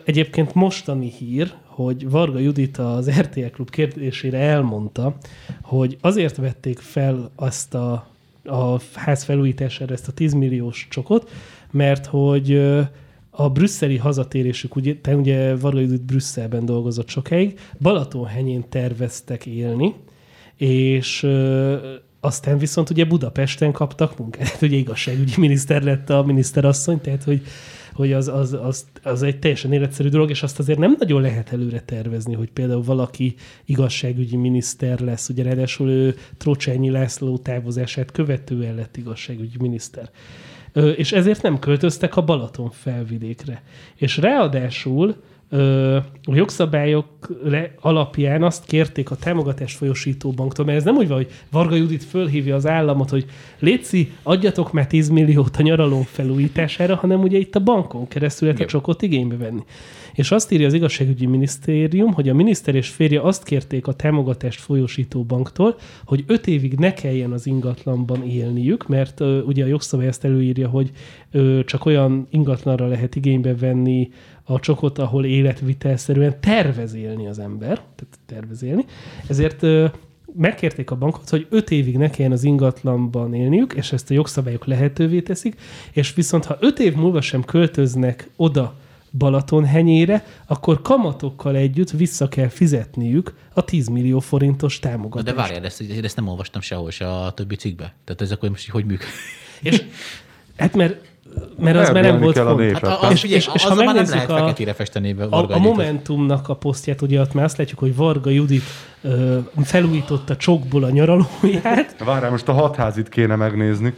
[0.06, 5.18] egyébként mostani hír, hogy Varga Judit az RTL Klub kérdésére elmondta,
[5.62, 8.08] hogy azért vették fel azt a,
[8.48, 11.30] a ház felújítására ezt a 10 milliós csokot,
[11.72, 12.62] mert hogy
[13.30, 19.94] a brüsszeli hazatérésük, ugye, te ugye Varga Judit Brüsszelben dolgozott sokáig, Balatonhenyén terveztek élni,
[20.56, 21.76] és ö,
[22.20, 27.42] aztán viszont ugye Budapesten kaptak munkát, ugye igazságügyi miniszter lett a miniszterasszony, tehát hogy,
[27.98, 31.54] hogy az, az, az, az egy teljesen életszerű dolog, és azt azért nem nagyon lehet
[31.54, 38.76] előre tervezni, hogy például valaki igazságügyi miniszter lesz, ugye ráadásul ő Trocsányi László távozását követően
[38.76, 40.10] lett igazságügyi miniszter.
[40.74, 43.64] És ezért nem költöztek a Balaton felvidékre.
[43.96, 45.16] És ráadásul
[45.50, 47.06] a jogszabályok
[47.44, 51.76] le, alapján azt kérték a támogatás folyosító banktól, mert ez nem úgy van, hogy Varga
[51.76, 53.26] Judit fölhívja az államot, hogy
[53.60, 58.64] Léci, adjatok már 10 milliót a nyaraló felújítására, hanem ugye itt a bankon keresztül lehet
[58.64, 59.64] a csokot igénybe venni.
[60.14, 64.60] És azt írja az igazságügyi minisztérium, hogy a miniszter és férje azt kérték a támogatást
[64.60, 70.08] folyosító banktól, hogy öt évig ne kelljen az ingatlanban élniük, mert ö, ugye a jogszabály
[70.08, 70.92] ezt előírja, hogy
[71.32, 74.10] ö, csak olyan ingatlanra lehet igénybe venni
[74.50, 78.86] a csokot, ahol életvitelszerűen tervez élni az ember, tehát tervez élni.
[79.28, 79.66] Ezért
[80.34, 84.66] megkérték a bankot, hogy öt évig ne kelljen az ingatlanban élniük, és ezt a jogszabályok
[84.66, 85.56] lehetővé teszik,
[85.92, 88.76] és viszont ha öt év múlva sem költöznek oda
[89.18, 95.26] Balatonhenyére, akkor kamatokkal együtt vissza kell fizetniük a 10 millió forintos támogatást.
[95.26, 97.94] de várjál, ezt, ezt nem olvastam sehol se a többi cikkbe.
[98.04, 99.14] Tehát ez akkor most hogy működik?
[99.62, 99.84] És,
[100.58, 101.17] hát mert,
[101.60, 102.74] mert az már nem volt kell népet.
[102.74, 105.12] Hát a, Hát, a, És- figyelj, és- és ha nem megnézzük lehet a- feketére festeni
[105.12, 105.62] A, Varga a Juditot.
[105.64, 108.64] Momentumnak a posztját, ugye ott már azt látjuk, hogy Varga Judit
[109.02, 111.96] ö, felújította csokból a nyaralóját.
[112.06, 113.94] Várjál, most a hatházit kéne megnézni.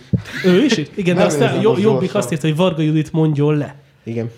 [0.46, 0.78] Ő is?
[0.78, 3.76] Igen, de Nem aztán Jobbik azt írta, hogy Varga Judit mondjon le.
[4.04, 4.30] Igen.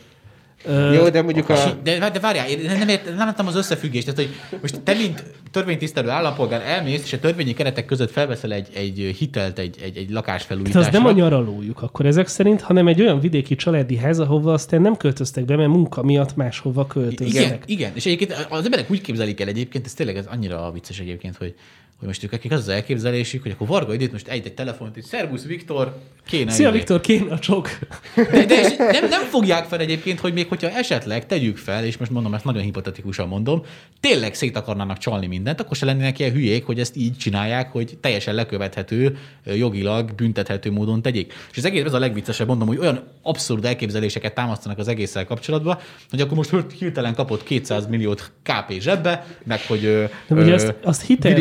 [0.94, 1.80] Jó, de mondjuk a...
[1.84, 4.14] De, de várjál, én nem, ért, nem láttam az összefüggést.
[4.14, 4.20] Tehát,
[4.50, 9.16] hogy most te, mint törvénytisztelő állampolgár elmész, és a törvényi keretek között felveszel egy, egy
[9.18, 10.80] hitelt egy, egy, egy lakásfelújításra.
[10.80, 14.82] az nem a nyaralójuk akkor ezek szerint, hanem egy olyan vidéki családi ház, ahova aztán
[14.82, 17.64] nem költöztek be, mert munka miatt máshova igen, költöztek.
[17.66, 21.38] igen, és egyébként az emberek úgy képzelik el egyébként, ez tényleg ez annyira vicces egyébként,
[21.38, 21.56] hogy,
[22.02, 24.94] hogy most ők akik az az elképzelésük, hogy akkor Varga Judit most egy, egy telefont,
[24.94, 26.52] hogy Szervusz Viktor, kéne.
[26.52, 27.70] Szia izé." Viktor, kéne a csok.
[28.16, 31.98] De, de és nem, nem fogják fel egyébként, hogy még hogyha esetleg tegyük fel, és
[31.98, 33.62] most mondom, ezt nagyon hipotetikusan mondom,
[34.00, 37.98] tényleg szét akarnának csalni mindent, akkor se lennének ilyen hülyék, hogy ezt így csinálják, hogy
[38.02, 41.34] teljesen lekövethető, jogilag büntethető módon tegyék.
[41.52, 45.78] És az egész ez a legviccesebb, mondom, hogy olyan abszurd elképzeléseket támasztanak az egésszel kapcsolatban,
[46.10, 50.54] hogy akkor most hirtelen kapott 200 milliót KP zsebbe, meg hogy ö, De ugye ö,
[50.54, 51.38] azt- azt hitelre.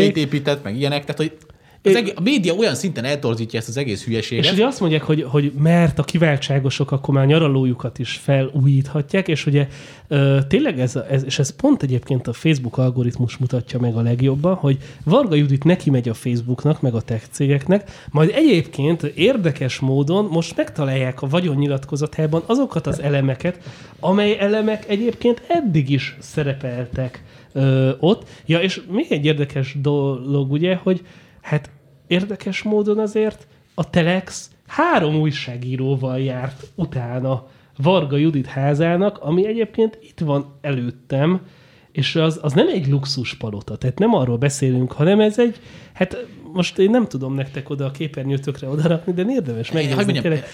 [0.00, 1.32] Kastélyt épített, meg ilyenek, tehát hogy
[1.82, 4.44] az egész, a média olyan szinten eltorzítja ezt az egész hülyeséget.
[4.44, 9.46] És ugye azt mondják, hogy, hogy mert a kiváltságosok akkor már nyaralójukat is felújíthatják, és
[9.46, 9.68] ugye
[10.48, 14.78] tényleg ez, ez, és ez pont egyébként a Facebook algoritmus mutatja meg a legjobban, hogy
[15.04, 20.56] Varga Judit neki megy a Facebooknak, meg a tech cégeknek, majd egyébként érdekes módon most
[20.56, 23.58] megtalálják a vagyonnyilatkozatában azokat az elemeket,
[24.00, 28.28] amely elemek egyébként eddig is szerepeltek ö, ott.
[28.46, 31.02] Ja, és még egy érdekes dolog, ugye, hogy
[31.40, 31.70] hát
[32.06, 40.20] érdekes módon azért a Telex három újságíróval járt utána Varga Judit házának, ami egyébként itt
[40.20, 41.40] van előttem,
[41.92, 45.56] és az, az nem egy luxus palota, tehát nem arról beszélünk, hanem ez egy,
[45.92, 50.02] hát most én nem tudom nektek oda a képernyőtökre odarakni, de érdemes Hogy megnézni.
[50.02, 50.44] mondjam, tényleg.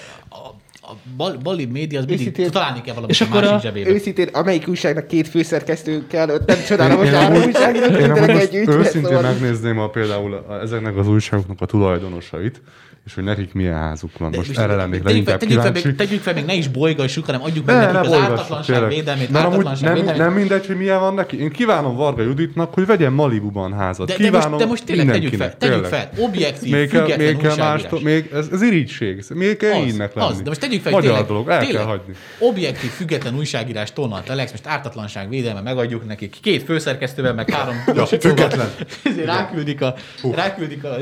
[0.88, 3.60] A, bal, bali média az mindig Őszintén- találni kell valamit És a akkor másik a-
[3.60, 3.90] zsebébe.
[3.90, 8.52] Őszintén, amelyik újságnak két főszerkesztő kell, ott nem csodálom, hogy Én három amúgy egy most
[8.52, 12.60] ügybe, őszintén szóval- megnézném a, például a, ezeknek az újságoknak a tulajdonosait,
[13.06, 14.32] és hogy nekik milyen házuk van.
[14.36, 16.04] Most erre lennék leginkább tegyük, fel, még, kíváncsi.
[16.06, 19.30] tegyük fel, még ne is bolygassuk, hanem adjuk meg Ne, nekik ne az ártatlanság védelmét,
[19.30, 20.16] Mert amúgy nem, védelmét.
[20.16, 21.40] nem mindegy, hogy milyen van neki.
[21.40, 24.06] Én kívánom Varga Juditnak, hogy vegyen Malibuban házat.
[24.06, 27.42] De, de, most, kívánom de most tényleg tegyük fel, tegyük fel, objektív, Még független még
[27.56, 29.24] mástól, még ez, ez irítség.
[29.34, 30.30] Még kell Az, ígynek lenni.
[30.30, 32.14] az, de most tegyük fel, Magyar tényleg, dolog, el tényleg, kell hagyni.
[32.38, 37.74] Objektív, független újságírás tolna a Telex, most ártatlanság védelme, megadjuk nekik két főszerkesztővel, meg három
[37.94, 38.68] Ja, független.
[39.04, 39.94] Ezért ráküldik a,
[40.32, 40.96] ráküldik a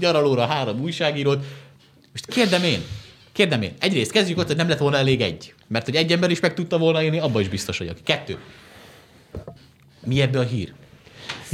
[0.00, 1.43] gyaralóra három újságírót.
[2.14, 2.82] Most kérdem én,
[3.32, 5.54] kérdem én, egyrészt kezdjük ott, hogy nem lett volna elég egy.
[5.66, 7.96] Mert hogy egy ember is meg tudta volna élni, abban is biztos vagyok.
[8.04, 8.38] Kettő.
[10.04, 10.72] Mi ebből a hír?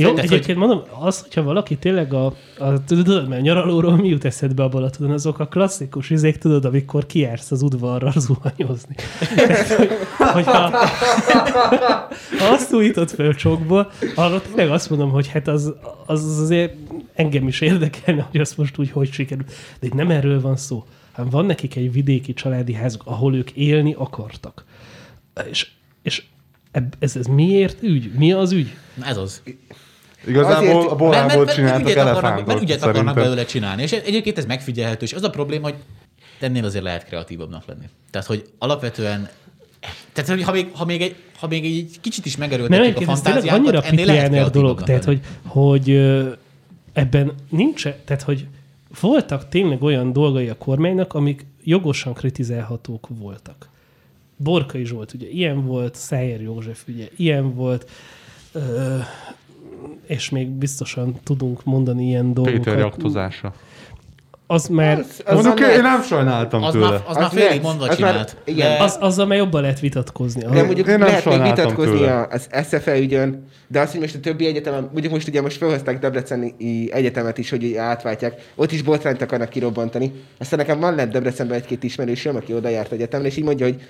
[0.00, 4.24] Jó, Tehát, egyébként mondom, az, hogyha valaki tényleg a, a tudod, mert nyaralóról mi jut
[4.24, 8.94] eszedbe a Balatonon, azok a klasszikus izék, tudod, amikor kiársz az udvarra zuhanyozni.
[9.34, 9.90] Tehát, hogy,
[10.32, 10.70] hogyha
[12.38, 15.74] ha azt újított föl csokból, arra tényleg azt mondom, hogy hát az,
[16.06, 16.74] az azért
[17.14, 19.52] engem is érdekelne, hogy azt most úgy hogy sikerült.
[19.80, 23.50] De itt nem erről van szó, hanem van nekik egy vidéki családi házuk, ahol ők
[23.50, 24.64] élni akartak.
[25.50, 25.68] És,
[26.02, 26.22] és
[26.98, 28.12] ez, ez miért ügy?
[28.12, 28.76] Mi az ügy?
[29.02, 29.42] Ez az.
[30.26, 32.46] Igazából Azért- a borából csináltak ügyet akarnak, elefántot.
[32.46, 33.82] mert ügyet akarnak belőle csinálni.
[33.82, 35.76] És egyébként ez megfigyelhető, és az a probléma, hogy
[36.40, 37.88] ennél azért lehet kreatívabbnak lenni.
[38.10, 39.28] Tehát, hogy alapvetően
[40.12, 43.14] tehát, hogy ha még, ha még, egy, ha még egy kicsit is Nem, megerőltetjük a
[43.14, 45.90] fantáziákat, annyira ennél lehet dolog, tehát hogy, hogy
[46.92, 48.46] ebben nincs, tehát hogy
[49.00, 53.68] voltak tényleg olyan dolgai a kormánynak, amik jogosan kritizálhatók voltak.
[54.36, 57.90] Borkai Zsolt ugye ilyen volt, Szájer József ugye ilyen volt,
[58.52, 58.96] ö,
[60.06, 62.60] és még biztosan tudunk mondani ilyen dolgokat.
[62.62, 63.52] Péter jaktozása.
[64.46, 66.88] Az már, Az- az Mondjuk már én ne- nem sajnáltam Az tőle.
[66.90, 68.36] már, az már Az félig mondva az már- csinált.
[68.44, 68.68] igen.
[68.78, 70.42] de- az, azzal már jobban lehet vitatkozni.
[70.42, 72.26] De mondjuk Én nem lehet még vitatkozni tőle.
[72.30, 75.98] az SFE ügyön, de azt, hogy most a többi egyetemen, mondjuk most ugye most felhozták
[75.98, 76.54] Debreceni
[76.92, 80.12] egyetemet is, hogy átváltják, ott is botrányt akarnak kirobbantani.
[80.38, 83.80] Aztán nekem van lett Debrecenben egy-két ismerősöm, aki oda járt egyetemre, és így mondja, hogy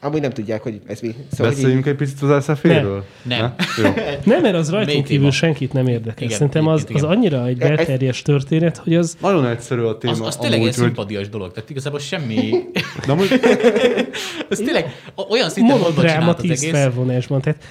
[0.00, 1.08] amúgy nem tudják, hogy ez mi.
[1.08, 3.04] Szóval, hogy így, Beszéljünk egy picit az SZF-ről?
[3.22, 3.54] Nem.
[3.84, 3.90] Jó.
[4.24, 6.22] Nem, mert az rajtunk kívül senkit nem érdekel.
[6.22, 10.12] Igen, Szerintem az, az annyira egy Ez- belterjes történet, hogy az Nagyon egyszerű a téma.
[10.12, 11.52] az, az tényleg egy szimpadias dolog.
[11.52, 12.50] Tehát igazából semmi...
[13.06, 13.28] De amúgy
[14.50, 16.70] Ez tényleg olyan szinten monodráma csinált az tíz egész.
[16.70, 17.40] felvonásban.
[17.40, 17.62] Tehát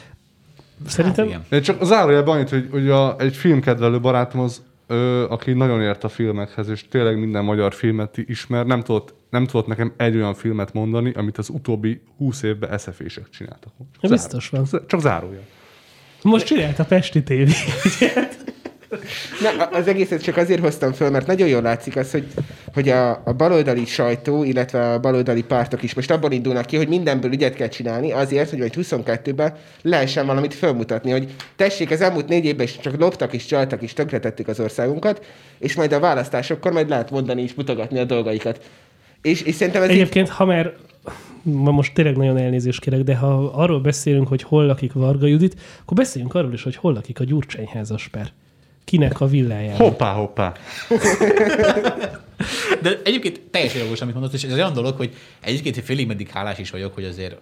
[0.88, 1.60] szerintem Hát igen.
[1.60, 6.04] Én csak zárójelben annyit, hogy, hogy a, egy filmkedvelő barátom az, ö, aki nagyon ért
[6.04, 10.34] a filmekhez, és tényleg minden magyar filmet ismer, nem tudott, nem tudott nekem egy olyan
[10.34, 13.73] filmet mondani, amit az utóbbi húsz évben eszefések csináltak.
[14.02, 14.67] Záró- biztos van.
[14.88, 15.45] Csak, zárójel.
[16.21, 17.52] Most csinált a Pesti tévé.
[19.41, 22.28] Na, az egészet csak azért hoztam föl, mert nagyon jól látszik az, hogy,
[22.73, 26.88] hogy a, a baloldali sajtó, illetve a baloldali pártok is most abban indulnak ki, hogy
[26.88, 32.28] mindenből ügyet kell csinálni, azért, hogy majd 22-ben lehessen valamit felmutatni, hogy tessék, az elmúlt
[32.28, 35.25] négy évben is csak loptak és csaltak és tönkretettük az országunkat,
[35.60, 38.69] és majd a választásokkor majd lehet mondani és mutogatni a dolgaikat.
[39.21, 40.73] És, és szerintem ez így, Egyébként, ha már
[41.41, 45.56] ma most tényleg nagyon elnézést kérek, de ha arról beszélünk, hogy hol lakik Varga Judit,
[45.82, 48.32] akkor beszéljünk arról is, hogy hol lakik a Gyurcsányházas pár.
[48.89, 49.78] Kinek a villájában.
[49.78, 50.54] Hoppá, hoppá.
[52.82, 56.58] De egyébként teljesen jogos, amit mondott, és ez olyan dolog, hogy egyébként félig meddig hálás
[56.58, 57.36] is vagyok, hogy azért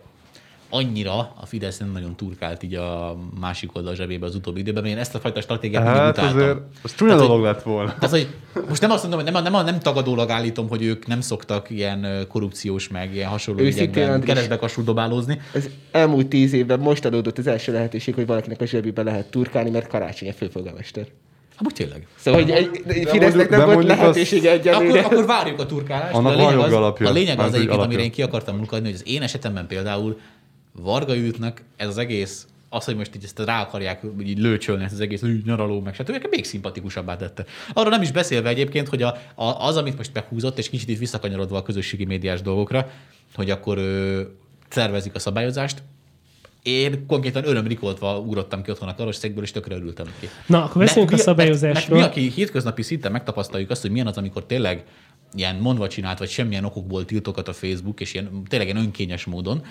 [0.69, 4.95] annyira a Fidesz nem nagyon turkált így a másik oldal zsebébe az utóbbi időben, mert
[4.95, 6.37] én ezt a fajta stratégiát mindig Hát utáltam.
[6.37, 7.93] azért, az csúnya Tehát, dolog lett volna.
[7.93, 8.27] Tehát, hogy
[8.67, 12.25] most nem azt mondom, hogy nem, nem, nem tagadólag állítom, hogy ők nem szoktak ilyen
[12.27, 15.41] korrupciós, meg ilyen hasonló ügyekben keresztbe kasul dobálózni.
[15.53, 19.69] Az elmúlt tíz évben most adódott az első lehetőség, hogy valakinek a zsebébe lehet turkálni,
[19.69, 21.07] mert karácsony a főpolgármester.
[21.59, 22.07] Amúgy tényleg.
[22.15, 25.01] Szóval, hogy egy, egy de Fidesznek nem volt lehetősége Akkor, egyelőre.
[25.01, 26.13] akkor várjuk a turkálást.
[26.13, 27.09] Annak a lényeg az, jogalapja.
[27.09, 28.05] a lényeg az hogy egyébként, amire alapja.
[28.05, 30.19] én ki akartam munkadni, hogy az én esetemben például
[30.71, 34.93] Varga Ültnek ez az egész, az, hogy most így ezt rá akarják így lőcsölni ezt
[34.93, 36.27] az egész úgy nyaraló, meg stb.
[36.29, 37.45] még szimpatikusabbá tette.
[37.73, 40.97] Arról nem is beszélve egyébként, hogy a, a, az, amit most meghúzott, és kicsit itt
[40.97, 42.89] visszakanyarodva a közösségi médiás dolgokra,
[43.35, 44.21] hogy akkor ö,
[44.69, 45.83] szervezik a szabályozást,
[46.67, 50.29] én konkrétan örömrikoltva ugrottam ki otthon a karosszékből, és tökre örültem neki.
[50.45, 51.99] Na, akkor beszéljünk Mert a mi- mert- szabályozásról.
[51.99, 54.83] Mert mi, aki hétköznapi szinten megtapasztaljuk azt, hogy milyen az, amikor tényleg
[55.33, 59.61] ilyen mondva csinált, vagy semmilyen okokból tiltokat a Facebook, és ilyen, tényleg ilyen önkényes módon,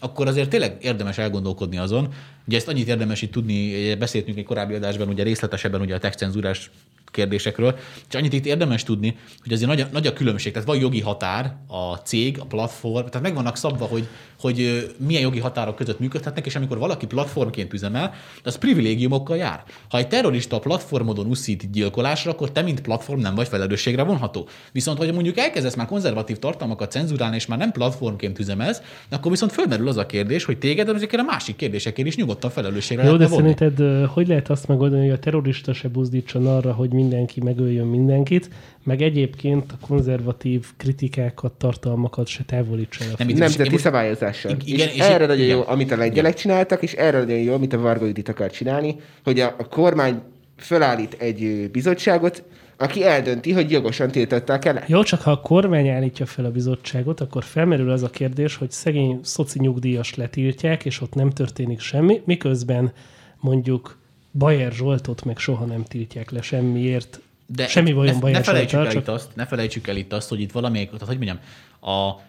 [0.00, 2.08] akkor azért tényleg érdemes elgondolkodni azon.
[2.46, 6.70] Ugye ezt annyit érdemes itt tudni, beszéltünk egy korábbi adásban, ugye részletesebben ugye a textcenzúrás
[7.16, 7.76] kérdésekről,
[8.08, 10.52] és annyit itt érdemes tudni, hogy azért nagy a, nagy a különbség.
[10.52, 14.08] Tehát van jogi határ, a cég, a platform, tehát meg vannak szabva, hogy,
[14.40, 19.62] hogy milyen jogi határok között működhetnek, és amikor valaki platformként üzemel, az privilégiumokkal jár.
[19.88, 24.48] Ha egy terrorista a platformodon uszít gyilkolásra, akkor te, mint platform nem vagy felelősségre vonható.
[24.72, 29.52] Viszont, hogy mondjuk elkezdesz már konzervatív tartalmakat cenzurálni, és már nem platformként üzemelsz, akkor viszont
[29.52, 33.26] fölmerül az a kérdés, hogy téged ezekért a másik kérdésekért is nyugodtan felelősségre Jó, de
[33.26, 38.50] szerinted hogy lehet azt megoldani, hogy a terrorista se buzdítson arra, hogy mindenki megöljön mindenkit,
[38.84, 43.14] meg egyébként a konzervatív kritikákat, tartalmakat se távolítsa el.
[43.18, 44.50] Nem, Nemzeti most- szabályozással.
[44.50, 45.56] Igen, Igen, és, és erre itt- nagyon igen.
[45.56, 48.96] jó, amit a lengyelek csináltak, és erre nagyon jó, amit a Varga Judit akar csinálni,
[49.24, 50.20] hogy a, a kormány
[50.56, 52.44] fölállít egy bizottságot,
[52.78, 54.84] aki eldönti, hogy jogosan tiltották el.
[54.86, 58.70] Jó, csak ha a kormány állítja fel a bizottságot, akkor felmerül az a kérdés, hogy
[58.70, 62.92] szegény szoci nyugdíjas letiltják, és ott nem történik semmi, miközben
[63.40, 63.98] mondjuk
[64.38, 67.20] Bajer Zsoltot meg soha nem tiltják le semmiért.
[67.46, 69.96] De semmi ne, vajon ne Bajer felejtsük Zsolttal, el itt csak azt, ne felejtsük el
[69.96, 71.38] itt azt, hogy itt valamelyik, tehát hogy mondjam,
[71.80, 72.20] a,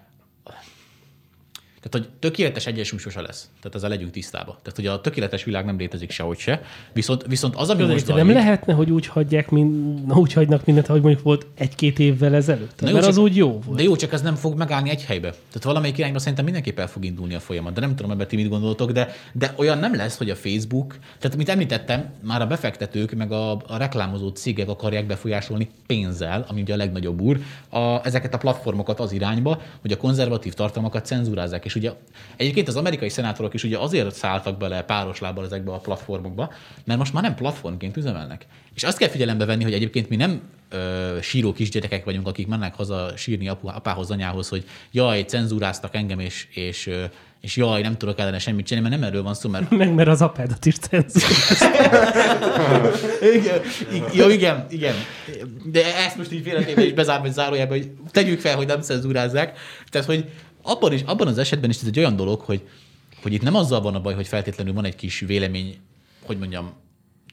[1.81, 3.49] tehát, hogy tökéletes egyensúly sose lesz.
[3.61, 4.59] Tehát ezzel legyünk tisztába.
[4.61, 6.61] Tehát, hogy a tökéletes világ nem létezik sehogy se.
[6.93, 10.33] Viszont, viszont az, ami Jó, most itt nem zajlik, lehetne, hogy úgy hagyják, mind, úgy
[10.33, 12.81] hagynak mindent, ahogy mondjuk volt egy-két évvel ezelőtt.
[12.81, 13.77] Na Mert jó, az csak- úgy jó volt.
[13.77, 15.29] De jó, csak ez nem fog megállni egy helybe.
[15.29, 17.73] Tehát valamelyik irányba szerintem mindenképp el fog indulni a folyamat.
[17.73, 20.97] De nem tudom, ebben ti mit gondoltok, de, de olyan nem lesz, hogy a Facebook,
[21.19, 26.61] tehát mint említettem, már a befektetők, meg a, a reklámozó cégek akarják befolyásolni pénzzel, ami
[26.61, 31.65] ugye a legnagyobb úr, a, ezeket a platformokat az irányba, hogy a konzervatív tartalmakat cenzúrázzák.
[31.67, 31.91] És ugye
[32.35, 36.53] egyébként az amerikai szenátorok is ugye azért szálltak bele páros lábbal ezekbe a platformokba,
[36.83, 38.45] mert most már nem platformként üzemelnek.
[38.75, 42.75] És azt kell figyelembe venni, hogy egyébként mi nem ö, síró kisgyerekek vagyunk, akik mennek
[42.75, 47.03] haza sírni apu, apához, anyához, hogy jaj, cenzúráztak engem, és, és, ö,
[47.41, 50.09] és jaj, nem tudok ellene semmit csinálni, mert nem erről van szó, mert Meg mert
[50.09, 50.75] az apádat is
[54.11, 54.95] igen, igen, igen.
[55.63, 59.59] De ezt most így félretéve is bezárva egy zárójelbe, hogy tegyük fel, hogy nem cenzúrázzák.
[59.89, 60.25] Tehát, hogy
[60.67, 62.67] abban, is, abban az esetben is ez egy olyan dolog, hogy,
[63.21, 65.77] hogy itt nem azzal van a baj, hogy feltétlenül van egy kis vélemény,
[66.25, 66.71] hogy mondjam,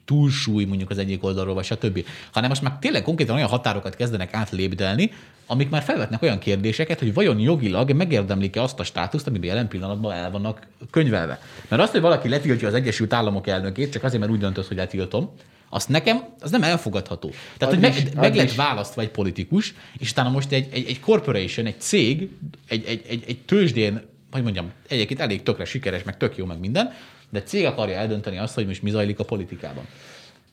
[0.05, 2.05] túlsúly mondjuk az egyik oldalról, vagy stb.
[2.33, 5.11] Hanem most már tényleg konkrétan olyan határokat kezdenek átlépdelni,
[5.47, 10.12] amik már felvetnek olyan kérdéseket, hogy vajon jogilag megérdemlik-e azt a státuszt, amiben jelen pillanatban
[10.12, 11.40] el vannak könyvelve.
[11.68, 14.77] Mert azt, hogy valaki letiltja az Egyesült Államok elnökét, csak azért, mert úgy döntött, hogy
[14.77, 15.31] letiltom,
[15.74, 17.30] azt nekem, az nem elfogadható.
[17.58, 21.66] Tehát, hogy meg, meg lett választva egy politikus, és utána most egy, egy, egy corporation,
[21.66, 22.28] egy cég,
[22.68, 26.58] egy, egy, egy, egy tőzsdén, hogy mondjam, egyébként elég tökre sikeres, meg tök jó, meg
[26.58, 26.92] minden,
[27.30, 29.84] de cég akarja eldönteni azt, hogy most mi zajlik a politikában.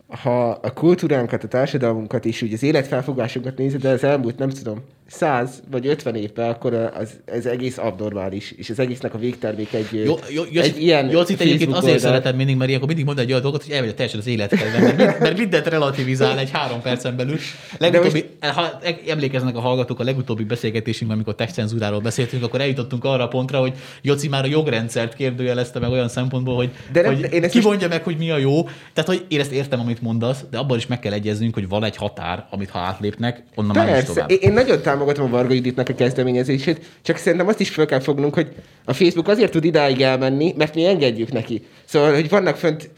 [0.08, 4.84] ha a kultúránkat, a társadalmunkat és úgy az életfelfogásunkat nézed, de az elmúlt, nem tudom,
[5.12, 9.88] 100 vagy 50 évben, akkor az, ez egész abnormális, és az egésznek a végtermék egy,
[10.06, 12.00] Jó, jó, jó, egy ilyen jó, itt egyébként azért oldal.
[12.00, 14.82] szeretem mindig, mert ilyenkor mindig mond egy olyan dolgot, hogy elmegy a teljesen az életkedben,
[14.82, 17.38] mert, mind- mert mindent relativizál egy három percen belül.
[17.78, 23.28] Legutóbbi, ha emlékeznek a hallgatók a legutóbbi beszélgetésünkben, amikor textcenzúráról beszéltünk, akkor eljutottunk arra a
[23.28, 27.42] pontra, hogy Joci már a jogrendszert kérdőjelezte meg olyan szempontból, hogy, De nem- hogy én
[27.42, 28.64] ki most- mondja meg, hogy mi a jó.
[28.94, 31.84] Tehát, hogy én ezt értem, amit mondasz, de abban is meg kell egyeznünk, hogy van
[31.84, 34.32] egy határ, amit ha átlépnek, onnan már is Persze, tovább.
[34.32, 38.00] én, én nagyon támogatom a Varga Juditnak a kezdeményezését, csak szerintem azt is fel kell
[38.00, 38.48] fognunk, hogy
[38.86, 41.66] a Facebook azért tud idáig elmenni, mert mi engedjük neki.
[41.86, 42.90] Szóval, hogy vannak fönt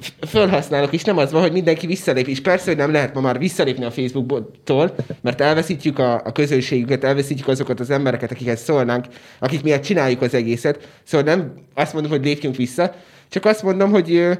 [0.00, 3.20] f- felhasználók is, nem az van, hogy mindenki visszalép, és persze, hogy nem lehet ma
[3.20, 9.06] már visszalépni a Facebooktól, mert elveszítjük a, a közönségüket, elveszítjük azokat az embereket, akikhez szólnánk,
[9.38, 10.88] akik miatt csináljuk az egészet.
[11.04, 12.94] Szóval nem azt mondom, hogy lépjünk vissza,
[13.28, 14.38] csak azt mondom, hogy,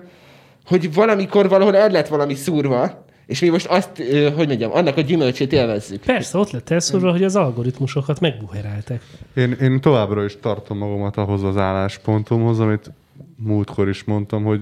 [0.67, 3.91] hogy valamikor valahol el lett valami szúrva, És mi most azt,
[4.37, 6.01] hogy mondjam, annak a gyümölcsét élvezzük.
[6.01, 9.03] Persze, ott lett elszórva, hogy az algoritmusokat megbuherálták.
[9.35, 12.91] Én, én továbbra is tartom magamat ahhoz az álláspontomhoz, amit
[13.37, 14.61] múltkor is mondtam, hogy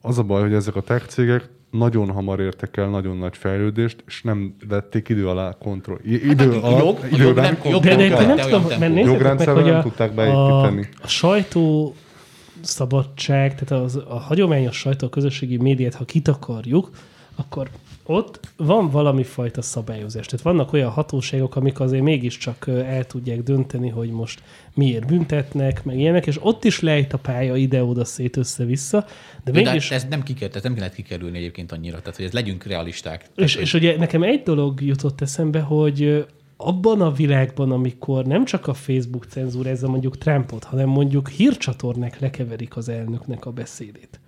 [0.00, 4.04] az a baj, hogy ezek a tech cégek nagyon hamar értek el nagyon nagy fejlődést,
[4.06, 5.98] és nem vették idő alá kontroll.
[6.04, 8.36] I- idő Hát a alatt, jog- a időben jog nem- jog De, de nem nem
[8.36, 10.88] tudom, mert nézzük meg, hogy nem a, tudták a, beépíteni.
[11.02, 11.94] a sajtó
[12.60, 16.90] szabadság, tehát az, a hagyományos sajtó, a közösségi médiát, ha kitakarjuk,
[17.34, 17.70] akkor
[18.06, 20.26] ott van valami fajta szabályozás.
[20.26, 24.42] Tehát vannak olyan hatóságok, amik azért mégiscsak el tudják dönteni, hogy most
[24.74, 29.06] miért büntetnek, meg ilyenek, és ott is lejt a pálya ide-oda szét össze-vissza,
[29.44, 29.90] de De mégis...
[29.90, 33.26] ez nem, kiker, ez nem lehet kikerülni egyébként annyira, tehát hogy ez legyünk realisták.
[33.36, 36.26] És, és ugye nekem egy dolog jutott eszembe, hogy
[36.56, 42.76] abban a világban, amikor nem csak a Facebook cenzúrázza mondjuk Trumpot, hanem mondjuk hírcsatornák lekeverik
[42.76, 44.20] az elnöknek a beszédét,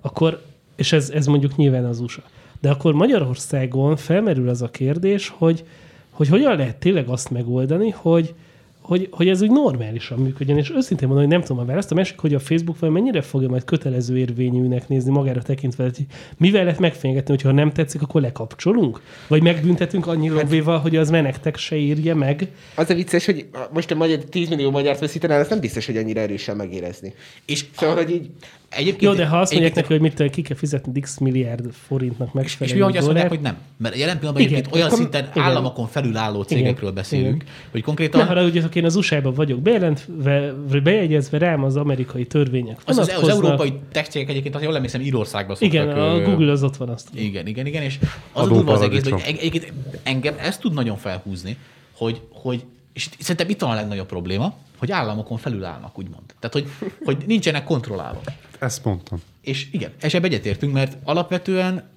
[0.00, 0.42] akkor,
[0.76, 2.22] és ez, ez mondjuk nyilván az USA,
[2.64, 5.64] de akkor Magyarországon felmerül az a kérdés, hogy,
[6.10, 8.34] hogy hogyan lehet tényleg azt megoldani, hogy,
[8.80, 11.90] hogy, hogy ez úgy normálisan működjön, és őszintén mondom, hogy nem tudom a választ.
[11.90, 16.06] A másik, hogy a Facebook vagy mennyire fogja majd kötelező érvényűnek nézni magára tekintve, hogy
[16.36, 19.00] mivel lehet megfenyegetni, hogyha nem tetszik, akkor lekapcsolunk?
[19.28, 22.48] Vagy megbüntetünk annyi Hát- lobvéval, hogy az menektek se írja meg?
[22.74, 25.86] Az a vicces, hogy a- most a magyar 10 millió magyart veszítenál, ezt nem biztos,
[25.86, 27.14] hogy annyira erősen megérezni.
[27.46, 28.30] És Szóval, hogy így
[28.76, 31.72] egyébként, Jó, de ha azt mondják egyébként- neki, hogy mit ki kell fizetni x milliárd
[31.86, 33.56] forintnak És, és megfelelő mi, hogy azt mondják, hogy nem?
[33.76, 35.42] Mert jelen pillanatban Igen, egyébként olyan akkor- szinten igen.
[35.48, 37.54] államokon felül álló cégekről Igen, beszélünk, igen.
[37.70, 42.78] hogy Ne konkrétan haragudjatok, én az USA-ban vagyok bejelentve, vagy bejegyezve rám az amerikai törvények.
[42.84, 45.82] az, az, az európai tech cégek egyébként, ha jól emlékszem, Írországban szoktak.
[45.82, 47.08] Igen, a Google az ott van azt.
[47.14, 47.98] Igen, igen, igen, és
[48.32, 49.72] az a durva az egész, hogy
[50.02, 51.56] engem ezt tud nagyon felhúzni,
[51.96, 52.64] hogy, hogy
[52.94, 56.24] és szerintem itt van a legnagyobb probléma, hogy államokon felül állnak, úgymond.
[56.38, 58.20] Tehát, hogy, hogy nincsenek kontrollálva.
[58.58, 59.22] Ezt mondtam.
[59.40, 61.92] És igen, és ebbe egyetértünk, mert alapvetően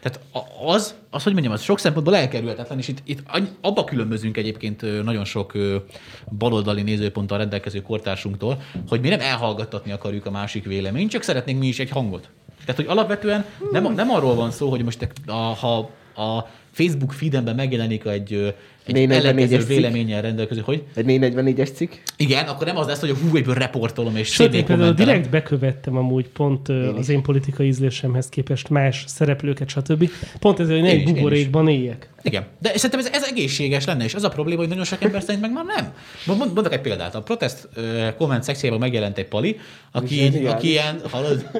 [0.00, 0.20] tehát
[0.64, 3.22] az, az, hogy mondjam, az sok szempontból elkerülhetetlen, és itt, itt
[3.60, 5.52] abba különbözünk egyébként nagyon sok
[6.38, 11.66] baloldali nézőponttal rendelkező kortársunktól, hogy mi nem elhallgattatni akarjuk a másik véleményt, csak szeretnénk mi
[11.66, 12.28] is egy hangot.
[12.60, 17.54] Tehát, hogy alapvetően nem, nem arról van szó, hogy most a, ha a Facebook feedemben
[17.54, 18.54] megjelenik egy,
[18.86, 21.92] egy 444-es ellenkező véleménnyel rendelkező, hogy egy 444-es cikk.
[22.16, 25.30] igen, akkor nem az lesz, hogy a hú, egyből reportolom és Sőt, én például direkt
[25.30, 30.10] bekövettem amúgy pont ö, az én politikai ízlésemhez képest más szereplőket, stb.
[30.38, 31.20] Pont ezért, hogy ne Én egy is, én is.
[31.20, 32.08] buborékban éljek.
[32.22, 35.22] Igen, de szerintem ez, ez egészséges lenne, és az a probléma, hogy nagyon sok ember
[35.22, 35.92] szerint meg már nem.
[36.26, 37.14] Mond- Mondok egy példát.
[37.14, 37.68] A protest
[38.18, 39.56] komment szekcióban megjelent egy pali,
[39.92, 41.50] aki, így, aki ilyen, hallod,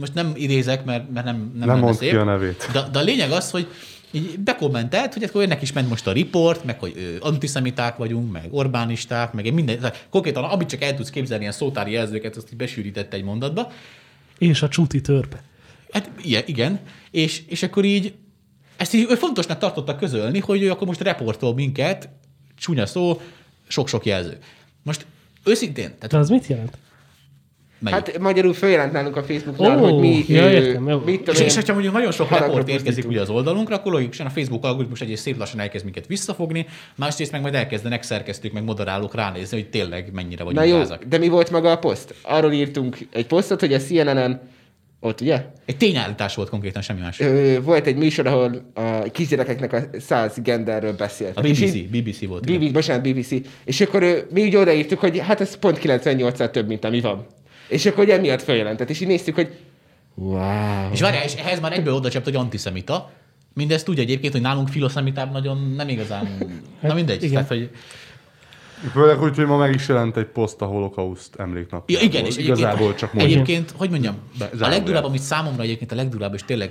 [0.00, 2.10] most nem idézek, mert, mert nem, nem, Nem szép.
[2.10, 2.68] ki a nevét.
[2.72, 3.66] De, de a lényeg az, hogy
[4.14, 8.32] így bekommentelt, hogy akkor ennek is ment most a riport, meg hogy ö, antiszemiták vagyunk,
[8.32, 12.52] meg Orbánisták, meg minden, tehát konkrétan amit csak el tudsz képzelni, ilyen szótári jelzőket, azt
[12.52, 13.72] így besűrítette egy mondatba.
[14.38, 15.42] És a csuti törpe.
[15.92, 16.80] Hát igen, igen.
[17.10, 18.14] És, és akkor így
[18.76, 22.08] ezt így ő fontosnak tartotta közölni, hogy ő akkor most reportol minket,
[22.58, 23.20] csúnya szó,
[23.68, 24.38] sok-sok jelző.
[24.82, 25.06] Most
[25.44, 26.78] őszintén, De tehát az mit jelent?
[27.78, 27.98] Melyik?
[27.98, 30.98] Hát magyarul följelent nálunk a Facebooknál, Ó, hogy mi, ja, értem, jó.
[31.04, 33.92] mit tudom és, én, és ha mondjuk nagyon sok report érkezik ugye az oldalunkra, akkor
[33.92, 36.66] logikusan a Facebook algoritmus egyrészt szép lassan elkezd minket visszafogni,
[36.96, 41.04] másrészt meg majd elkezdenek szerkesztők, meg moderálók ránézni, hogy tényleg mennyire Na vagyunk jó, gázak.
[41.04, 42.14] de mi volt maga a poszt?
[42.22, 44.40] Arról írtunk egy posztot, hogy a CNN-en,
[45.00, 47.20] ott ugye, Egy tényállítás volt konkrétan, semmi más.
[47.20, 51.36] ö, volt egy műsor, ahol a kisgyerekeknek a száz genderről beszélt.
[51.36, 52.46] A BBC, BBC volt.
[52.58, 53.30] BBC, bocsánat, BBC.
[53.64, 57.26] És akkor mi úgy odaírtuk, hogy hát ez pont 98-szor több, mint ami van.
[57.68, 58.90] És akkor ugye emiatt följelentett.
[58.90, 59.48] És így néztük, hogy
[60.14, 60.92] wow.
[60.92, 63.10] És várjál, és ehhez már egyből oda csapta, hogy antiszemita.
[63.52, 66.28] Mindezt tudja egyébként, hogy nálunk filoszemitább nagyon nem igazán...
[66.80, 67.22] Na mindegy.
[67.22, 67.32] igen.
[67.32, 67.70] Tehát, hogy
[68.92, 71.90] Főleg úgy, hogy ma meg is jelent egy poszt a holokauszt emléknap.
[71.90, 73.32] Ja, igen, és igazából csak mondja.
[73.32, 76.70] Egyébként, hogy mondjam, Be- a legdurább, amit számomra egyébként a legdurább, és tényleg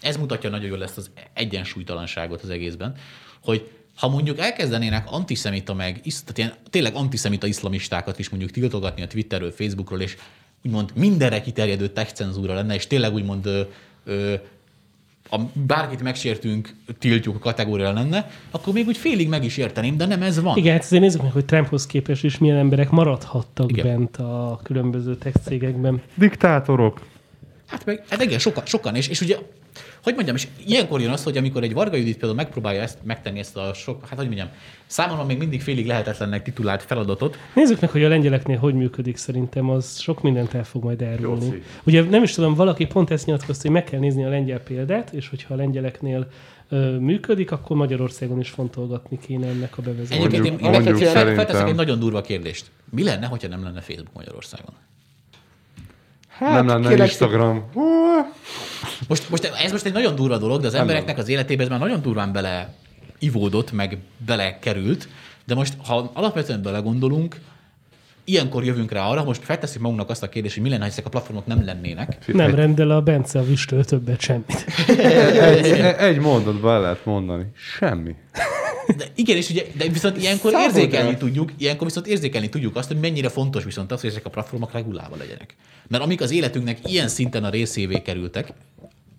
[0.00, 2.94] ez mutatja nagyon jól ezt az egyensúlytalanságot az egészben,
[3.42, 3.70] hogy
[4.02, 9.50] ha mondjuk elkezdenének antiszemita meg, tehát ilyen, tényleg antiszemita iszlamistákat is mondjuk tiltogatni a Twitterről,
[9.50, 10.16] Facebookról, és
[10.64, 13.62] úgymond mindenre kiterjedő tech cenzúra lenne, és tényleg úgymond ö,
[14.04, 14.34] ö,
[15.30, 20.06] a bárkit megsértünk, tiltjuk a kategória lenne, akkor még úgy félig meg is érteném, de
[20.06, 20.56] nem ez van.
[20.56, 23.70] Igen, hát azért nézzük meg, hogy Trumphoz képest is milyen emberek maradhattak.
[23.70, 23.86] Igen.
[23.86, 26.02] bent a különböző tech cégekben.
[26.14, 27.06] Diktátorok.
[27.66, 29.38] Hát meg, hát igen, sokan, sokan, és, és ugye,
[30.02, 33.38] hogy mondjam, és ilyenkor jön az, hogy amikor egy Varga Judit például megpróbálja ezt megtenni,
[33.38, 34.48] ezt a sok, hát hogy mondjam,
[34.86, 39.70] számomra még mindig félig lehetetlennek titulált feladatot, Nézzük meg, hogy a lengyeleknél hogy működik szerintem,
[39.70, 41.04] az sok mindent el fog majd.
[41.20, 41.62] Jóci.
[41.84, 45.10] Ugye nem is tudom, valaki pont ezt nyilatkozta, hogy meg kell nézni a lengyel példát,
[45.12, 46.28] és hogyha a lengyeleknél
[46.98, 50.24] működik, akkor Magyarországon is fontolgatni kéne ennek a bevezetését.
[50.24, 51.34] Egyébként én, én mondjuk fel- szerintem.
[51.34, 52.70] felteszek egy nagyon durva kérdést.
[52.90, 54.74] Mi lenne, hogyha nem lenne Facebook Magyarországon?
[56.28, 57.64] Hát, nem lenne kérlek Instagram.
[57.72, 57.82] Hú,
[59.08, 61.80] Most, most ez most egy nagyon durva dolog, de az embereknek az életében ez már
[61.80, 62.74] nagyon durván bele
[63.18, 65.08] ivódott, meg belekerült,
[65.44, 67.40] de most, ha alapvetően belegondolunk,
[68.24, 71.06] ilyenkor jövünk rá arra, most feltesszük magunknak azt a kérdést, hogy mi lenne, ha ezek
[71.06, 72.18] a platformok nem lennének.
[72.26, 74.64] Nem rendel a Bence a Vistől többet semmit.
[75.40, 75.66] Egy,
[75.98, 77.44] egy mondatban el lehet mondani.
[77.78, 78.14] Semmi.
[78.96, 80.78] De igen, és ugye, de viszont ilyenkor Számodra.
[80.78, 84.30] érzékelni tudjuk, ilyenkor viszont érzékelni tudjuk azt, hogy mennyire fontos viszont az, hogy ezek a
[84.30, 85.56] platformok regulálva legyenek.
[85.88, 88.52] Mert amik az életünknek ilyen szinten a részévé kerültek,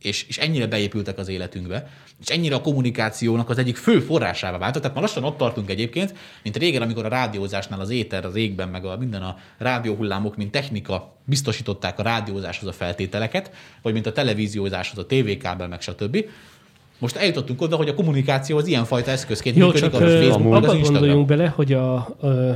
[0.03, 1.89] és, és ennyire beépültek az életünkbe,
[2.21, 4.81] és ennyire a kommunikációnak az egyik fő forrásává váltak.
[4.81, 8.69] Tehát már lassan ott tartunk egyébként, mint régen, amikor a rádiózásnál az éter, az égben,
[8.69, 13.51] meg a, minden a rádióhullámok, mint technika biztosították a rádiózáshoz a feltételeket,
[13.81, 16.25] vagy mint a televíziózáshoz a tévékábel, meg stb.
[16.99, 20.63] Most eljutottunk oda, hogy a kommunikáció az ilyenfajta eszközként Jó, működik csak a Facebook, meg
[20.63, 20.91] az Instagram.
[20.91, 22.51] gondoljunk bele, hogy a, ö,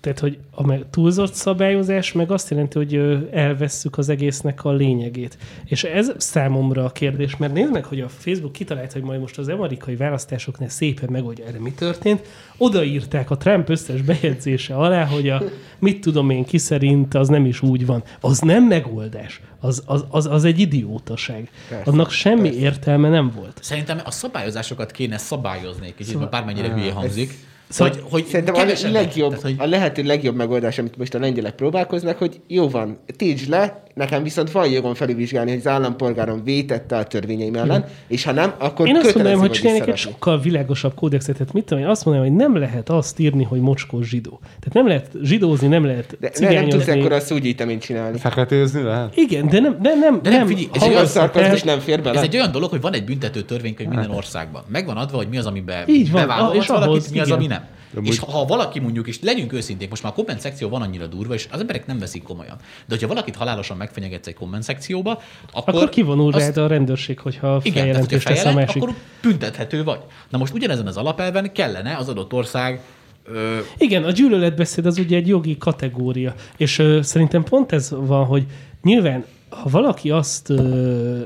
[0.00, 2.94] tehát, hogy a túlzott szabályozás meg azt jelenti, hogy
[3.32, 5.38] elvesszük az egésznek a lényegét.
[5.64, 9.38] És ez számomra a kérdés, mert nézd meg, hogy a Facebook kitalált, hogy majd most
[9.38, 12.26] az amerikai választásoknál szépen megoldja erre mi történt.
[12.56, 15.42] Odaírták a Trump összes bejegyzése alá, hogy a
[15.78, 18.02] mit tudom én ki szerint az nem is úgy van.
[18.20, 19.40] Az nem megoldás.
[19.60, 21.50] Az, az, az, az egy idiótaság.
[21.68, 23.58] Persze, Annak semmi értelme nem volt.
[23.62, 27.34] Szerintem a szabályozásokat kéne szabályozni kicsit, szóval, bármennyire hülye hangzik.
[27.74, 31.18] Szóval- hogy, hogy Szerintem a legjobb, Tehát, hogy a lehető legjobb megoldás, amit most a
[31.18, 36.44] lengyelek próbálkoznak, hogy jó van, tiltsd le, nekem viszont van jogom felülvizsgálni, hogy az állampolgárom
[36.44, 40.40] vétette a törvényeim ellen, és ha nem, akkor Én azt mondanám, hogy csinálják egy sokkal
[40.40, 41.36] világosabb kódexet.
[41.36, 44.38] Tehát mit tudom én, azt mondanám, hogy nem lehet azt írni, hogy mocskos zsidó.
[44.40, 46.92] Tehát nem lehet zsidózni, nem lehet De ne, nem tudsz cigányozni.
[46.92, 48.18] ekkora szúgyíteményt csinálni.
[48.18, 49.16] Feketézni lehet?
[49.16, 52.16] Igen, de nem, de nem, De nem, figyelj, ez egy Ha olyan nem fér bele.
[52.18, 54.62] Ez egy olyan dolog, hogy van egy büntető törvénykönyv minden országban.
[54.68, 57.46] Megvan adva, hogy mi az, amiben Így van, bevállalhatsz és ahhoz, valakit, mi az, ami
[57.46, 57.63] nem.
[57.94, 60.82] De és úgy- ha valaki mondjuk, és legyünk őszinték, most már a komment szekció van
[60.82, 62.56] annyira durva, és az emberek nem veszik komolyan.
[62.56, 65.22] De hogyha valakit halálosan megfenyegetsz egy komment szekcióba,
[65.52, 68.82] akkor, Akkor kivonul azt- rád a rendőrség, hogyha Igen, tehát hogyha feljelentést tesz a másik.
[68.82, 70.00] akkor büntethető vagy.
[70.28, 72.80] Na most ugyanezen az alapelven kellene az adott ország
[73.26, 78.24] ö, Igen, a gyűlöletbeszéd az ugye egy jogi kategória, és ö, szerintem pont ez van,
[78.24, 78.44] hogy
[78.82, 79.24] nyilván
[79.62, 80.52] ha valaki azt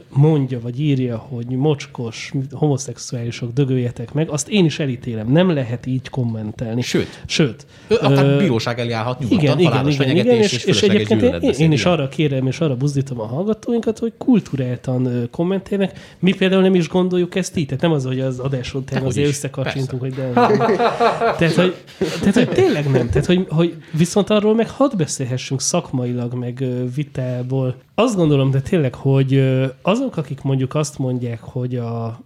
[0.08, 5.32] mondja, vagy írja, hogy mocskos, homoszexuálisok, dögöljetek meg, azt én is elítélem.
[5.32, 6.82] Nem lehet így kommentelni.
[6.82, 7.22] Sőt.
[7.26, 7.66] Sőt.
[7.88, 11.50] Akár ö, bíróság elé állhat nyugodtan, igen, igen, igen, igen, és, és fölösleges egyébként én,
[11.50, 16.16] én is arra kérem, és arra buzdítom a hallgatóinkat, hogy kultúráltan ö, kommentélnek.
[16.18, 19.28] Mi például nem is gondoljuk ezt így, tehát nem az, hogy az adás után azért
[19.28, 20.30] összekacsintunk, hogy de...
[20.32, 21.74] tehát, hogy,
[22.20, 23.08] tehát, hogy tényleg nem.
[23.08, 26.64] Tehát, hogy, hogy viszont arról meg hadd beszélhessünk szakmailag, meg
[26.94, 27.74] vitából.
[27.98, 29.38] Azt gondolom, de tényleg, hogy
[29.82, 32.20] azok, akik mondjuk azt mondják, hogy a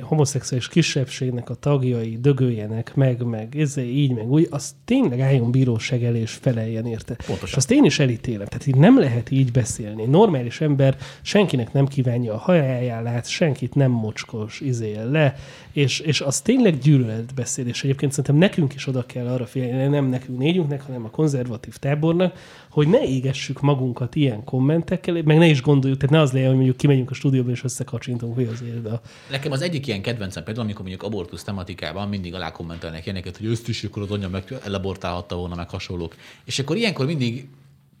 [0.00, 6.04] homoszexuális kisebbségnek a tagjai dögöljenek meg, meg ez, így, meg úgy, az tényleg álljon bíróság
[6.04, 7.16] elé és feleljen érte.
[7.26, 7.58] Pontosan.
[7.58, 8.46] Azt én is elítélem.
[8.46, 10.04] Tehát így nem lehet így beszélni.
[10.04, 15.34] Normális ember senkinek nem kívánja a hajájálát, senkit nem mocskos izél le,
[15.72, 17.66] és, és az tényleg gyűlöletbeszéd.
[17.66, 21.76] És egyébként szerintem nekünk is oda kell arra figyelni, nem nekünk négyünknek, hanem a konzervatív
[21.76, 22.36] tábornak,
[22.76, 26.56] hogy ne égessük magunkat ilyen kommentekkel, meg ne is gondoljuk, tehát ne az legyen, hogy
[26.56, 29.00] mondjuk kimegyünk a stúdióba és összekacsintunk, hogy azért a
[29.30, 33.50] Nekem az egyik ilyen kedvencem például, amikor mondjuk abortusz tematikában mindig alá kommentelnek ilyeneket, hogy
[33.50, 36.14] ezt is akkor az anya meg elabortálhatta volna, meg hasonlók.
[36.44, 37.48] És akkor ilyenkor mindig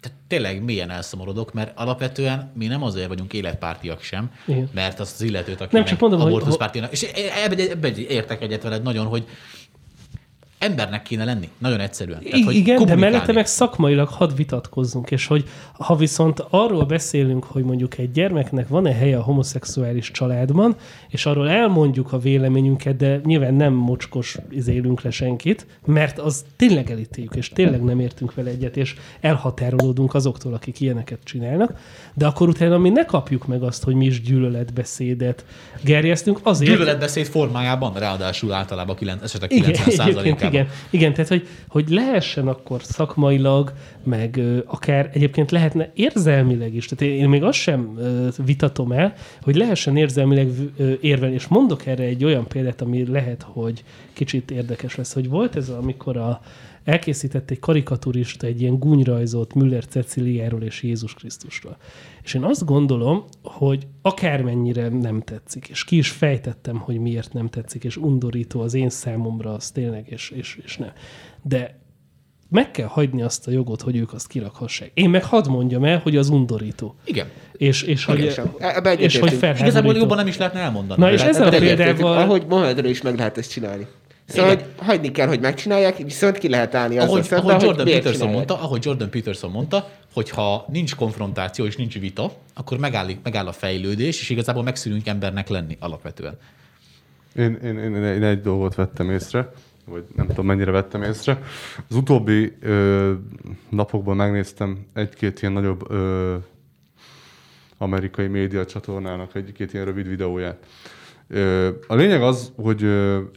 [0.00, 4.70] tehát tényleg mélyen elszomorodok, mert alapvetően mi nem azért vagyunk életpártiak sem, Igen.
[4.74, 6.92] mert azt az illetőt, aki Nem, csak mondom, hogy- abortuszpártinak.
[6.92, 7.02] És
[7.44, 9.26] ebben ebbe értek egyet veled nagyon, hogy
[10.58, 11.48] embernek kéne lenni.
[11.58, 12.22] Nagyon egyszerűen.
[12.22, 17.44] Tehát, hogy Igen, de mellette meg szakmailag hadd vitatkozzunk, és hogy ha viszont arról beszélünk,
[17.44, 20.76] hogy mondjuk egy gyermeknek van-e helye a homoszexuális családban,
[21.08, 26.90] és arról elmondjuk a véleményünket, de nyilván nem mocskos izélünk le senkit, mert az tényleg
[26.90, 31.72] elítéljük, és tényleg nem értünk vele egyet, és elhatárolódunk azoktól, akik ilyeneket csinálnak,
[32.14, 35.44] de akkor utána mi ne kapjuk meg azt, hogy mi is gyűlöletbeszédet
[35.82, 41.28] gerjesztünk, azért, Gyűlöletbeszéd formájában, ráadásul általában 9, esetek igen, 90 egyébként ában igen, igen, tehát
[41.28, 43.72] hogy, hogy lehessen akkor szakmailag,
[44.02, 48.92] meg ö, akár egyébként lehetne érzelmileg is, tehát én, én még azt sem ö, vitatom
[48.92, 53.84] el, hogy lehessen érzelmileg ö, érvelni, és mondok erre egy olyan példát, ami lehet, hogy
[54.12, 56.40] kicsit érdekes lesz, hogy volt ez, amikor a,
[56.86, 61.76] elkészített egy karikaturista egy ilyen gúnyrajzot Müller Ceciliáról és Jézus Krisztusról.
[62.22, 67.48] És én azt gondolom, hogy akármennyire nem tetszik, és ki is fejtettem, hogy miért nem
[67.48, 70.92] tetszik, és undorító az én számomra az tényleg, és, és, és nem.
[71.42, 71.78] De
[72.48, 74.90] meg kell hagyni azt a jogot, hogy ők azt kirakhassák.
[74.94, 76.94] Én meg hadd mondjam el, hogy az undorító.
[77.04, 77.26] Igen.
[77.52, 78.50] És, és, hogy, Teljesen.
[78.58, 79.32] Ebbe és hogy.
[79.32, 81.00] Igazából jobban nem is lehetne elmondani.
[81.00, 82.18] Na és ezzel a példával...
[82.18, 83.86] Ahogy Mohamedről is meg lehet ezt csinálni.
[84.26, 84.64] Szóval, Igen.
[84.76, 88.12] hogy hagyni kell, hogy megcsinálják, viszont ki lehet állni ahogy, szemben, ahogy hogy Jordan Peterson
[88.12, 88.34] csinálják.
[88.34, 93.46] mondta, ahogy Jordan Peterson mondta, hogy ha nincs konfrontáció és nincs vita, akkor megáll, megáll
[93.46, 96.38] a fejlődés, és igazából megszűnünk embernek lenni alapvetően.
[97.36, 99.52] Én, én, én, én egy dolgot vettem észre,
[99.84, 101.42] vagy nem tudom mennyire vettem észre.
[101.88, 103.12] Az utóbbi ö,
[103.68, 106.36] napokban megnéztem egy-két ilyen nagyobb ö,
[107.78, 110.56] amerikai média csatornának egy-két ilyen rövid videóját.
[111.86, 112.86] A lényeg az, hogy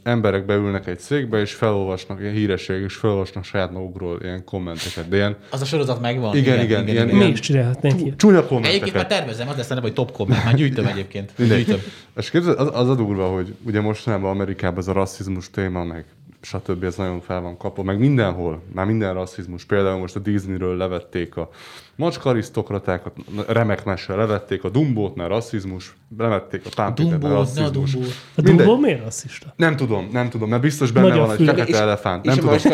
[0.04, 5.10] emberek beülnek egy székbe, és felolvasnak ilyen hírességek, és felolvasnak saját magukról ilyen kommenteket.
[5.10, 6.36] De ilyen Az a sorozat megvan.
[6.36, 8.18] Igen, igen, ilyen- Mi is csinálhatnánk ilyet.
[8.18, 9.08] csúnya Egyébként már kommenteket.
[9.08, 10.44] tervezem, az lesz a neve, hogy top comment.
[10.44, 11.32] Már gyűjtöm egyébként.
[11.38, 11.80] Gyűjtöm.
[12.18, 16.06] És képzeld, az, az a durva, hogy ugye mostanában Amerikában ez a rasszizmus téma, meg
[16.42, 16.84] stb.
[16.84, 19.66] ez nagyon fel van kapva, meg mindenhol, már minden rasszizmus.
[19.66, 21.50] Például most a Disneyről levették a
[21.96, 23.14] macska arisztokratákat,
[23.48, 27.92] remek mese, levették a Dumbót, mert rasszizmus, levették a Pámpitert, mert ne a rasszizmus.
[27.92, 28.08] Dumbó.
[28.36, 28.56] A Mindegy.
[28.66, 29.54] Dumbo miért rasszista?
[29.56, 32.26] Nem tudom, nem tudom, mert biztos benne Magyar van egy fekete És- elefánt.
[32.26, 32.74] és Nem a tudom.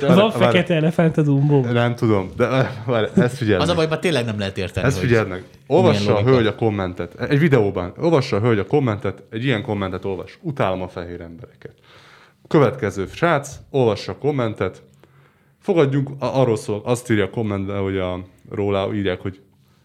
[0.00, 2.46] Várj, Van fekete elefánt a dumbo Nem tudom, de
[3.16, 4.86] ezt figyeld Az a baj, hogy tényleg nem lehet érteni.
[4.86, 5.44] Ezt figyeld meg.
[5.66, 7.20] Olvassa a hölgy a kommentet.
[7.20, 7.92] Egy videóban.
[7.98, 10.38] Olvassa a hölgy a kommentet, egy ilyen kommentet olvas.
[10.42, 11.74] Utálom a fehér embereket.
[12.48, 14.82] Következő srác, olvassa a kommentet.
[15.60, 19.40] Fogadjunk, arról szól, azt írja a kommentben, hogy a, róla írják, hogy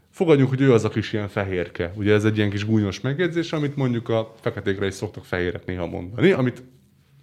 [0.10, 1.91] fogadjunk, hogy ő az a kis ilyen fehérke.
[1.95, 5.86] Ugye ez egy ilyen kis gúnyos megjegyzés, amit mondjuk a feketékre is szoktak fehérek néha
[5.86, 6.64] mondani, amit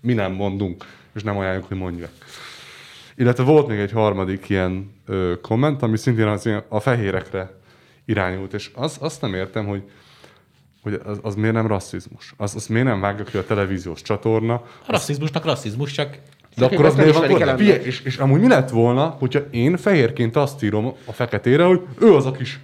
[0.00, 0.84] mi nem mondunk,
[1.14, 2.12] és nem ajánljuk, hogy mondják.
[3.16, 7.60] Illetve volt még egy harmadik ilyen ö, komment, ami szintén az, a fehérekre
[8.04, 9.82] irányult, és az, azt nem értem, hogy,
[10.86, 12.34] hogy az, az miért nem rasszizmus.
[12.36, 16.18] Az, az miért nem vágja ki a televíziós csatorna, A rasszizmusnak rasszizmus, csak
[16.56, 20.62] de akkor az miért van és, és amúgy mi lett volna, hogyha én fehérként azt
[20.62, 22.60] írom a feketére, hogy ő az a kis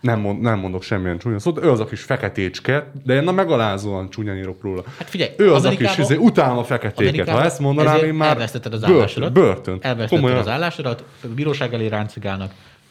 [0.00, 3.34] nem, mond, nem mondok semmilyen csúnya szót, ő az a kis feketécske, de én nem
[3.34, 4.82] megalázóan csúnyán írok róla.
[4.98, 7.28] Hát figyelj, ő az a kis, izé, utálom a feketéket.
[7.28, 9.32] Ha ezt mondanám, én már elvesztetted az állásodat.
[9.32, 9.78] börtön.
[9.80, 10.38] Elvesztetted Komolyan.
[10.38, 11.04] az állásodat,
[11.34, 12.50] bíróság elé ráncigálnak,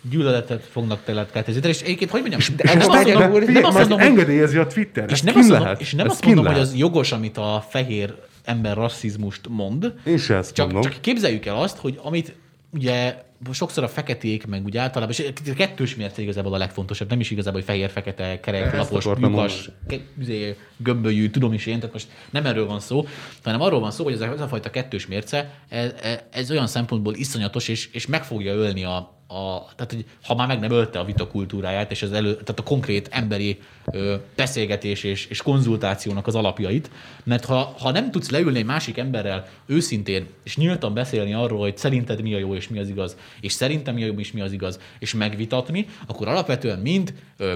[0.09, 1.67] gyűlöletet fognak tőled kelteni.
[1.67, 5.09] És egyébként, hogy mondjam, és nem azt mondom, nem azt hogy engedélyezi a Twitter.
[5.09, 5.81] és nem, azt mondom, lehet.
[5.81, 6.69] és nem azt mondom, hogy lehet.
[6.69, 10.91] az jogos, amit a fehér ember rasszizmust mond, Én se ezt csak, mondom.
[10.91, 12.35] csak képzeljük el azt, hogy amit
[12.69, 13.15] ugye
[13.51, 17.31] sokszor a feketék, meg úgy általában, és a kettős mérce igazából a legfontosabb, nem is
[17.31, 22.45] igazából, hogy fehér-fekete, kereklapos, akartam lyukas, ke- izé, gömbölyű, tudom is én, tehát most nem
[22.45, 23.07] erről van szó,
[23.43, 25.91] hanem arról van szó, hogy ez a, ez a fajta kettős mérce, ez,
[26.29, 30.47] ez olyan szempontból iszonyatos, és, és meg fogja ölni a, a, tehát, hogy ha már
[30.47, 33.59] meg nem ölte a vita kultúráját, és az elő, tehát a konkrét emberi
[33.91, 36.91] ö, beszélgetés és, és konzultációnak az alapjait,
[37.23, 41.77] mert ha, ha nem tudsz leülni egy másik emberrel őszintén, és nyíltan beszélni arról, hogy
[41.77, 44.41] szerinted mi a jó és mi az igaz, és szerintem mi a jó és mi
[44.41, 47.53] az igaz, és megvitatni, akkor alapvetően mind ö,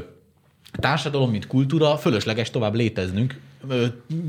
[0.80, 3.40] társadalom, mint kultúra fölösleges tovább léteznünk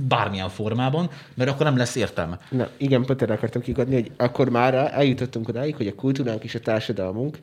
[0.09, 2.39] bármilyen formában, mert akkor nem lesz értelme.
[2.51, 6.55] Na, igen, pont erre akartam kigadni, hogy akkor már eljutottunk odáig, hogy a kultúránk és
[6.55, 7.39] a társadalmunk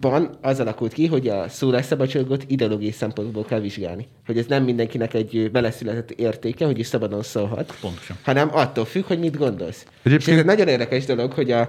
[0.00, 4.06] ban az alakult ki, hogy a szólásszabadságot ideológiai szempontból kell vizsgálni.
[4.26, 8.16] Hogy ez nem mindenkinek egy beleszületett értéke, hogy is szabadon szólhat, Pontosan.
[8.22, 9.86] hanem attól függ, hogy mit gondolsz.
[10.02, 11.68] Egyébként- És ez egy nagyon érdekes dolog, hogy a,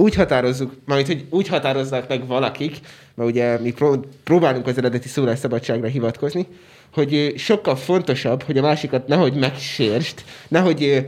[0.00, 2.78] úgy határozzuk, majd hogy úgy határozzák meg valakik,
[3.14, 6.46] mert ugye mi pró- próbálunk az eredeti szólásszabadságra hivatkozni,
[6.92, 11.06] hogy sokkal fontosabb, hogy a másikat nehogy megsérst, nehogy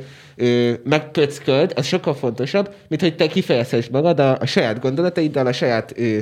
[0.85, 5.93] megpöcköld, az sokkal fontosabb, mint hogy te kifejezhessd magad a, a saját gondolataiddal, a saját
[5.97, 6.19] ö,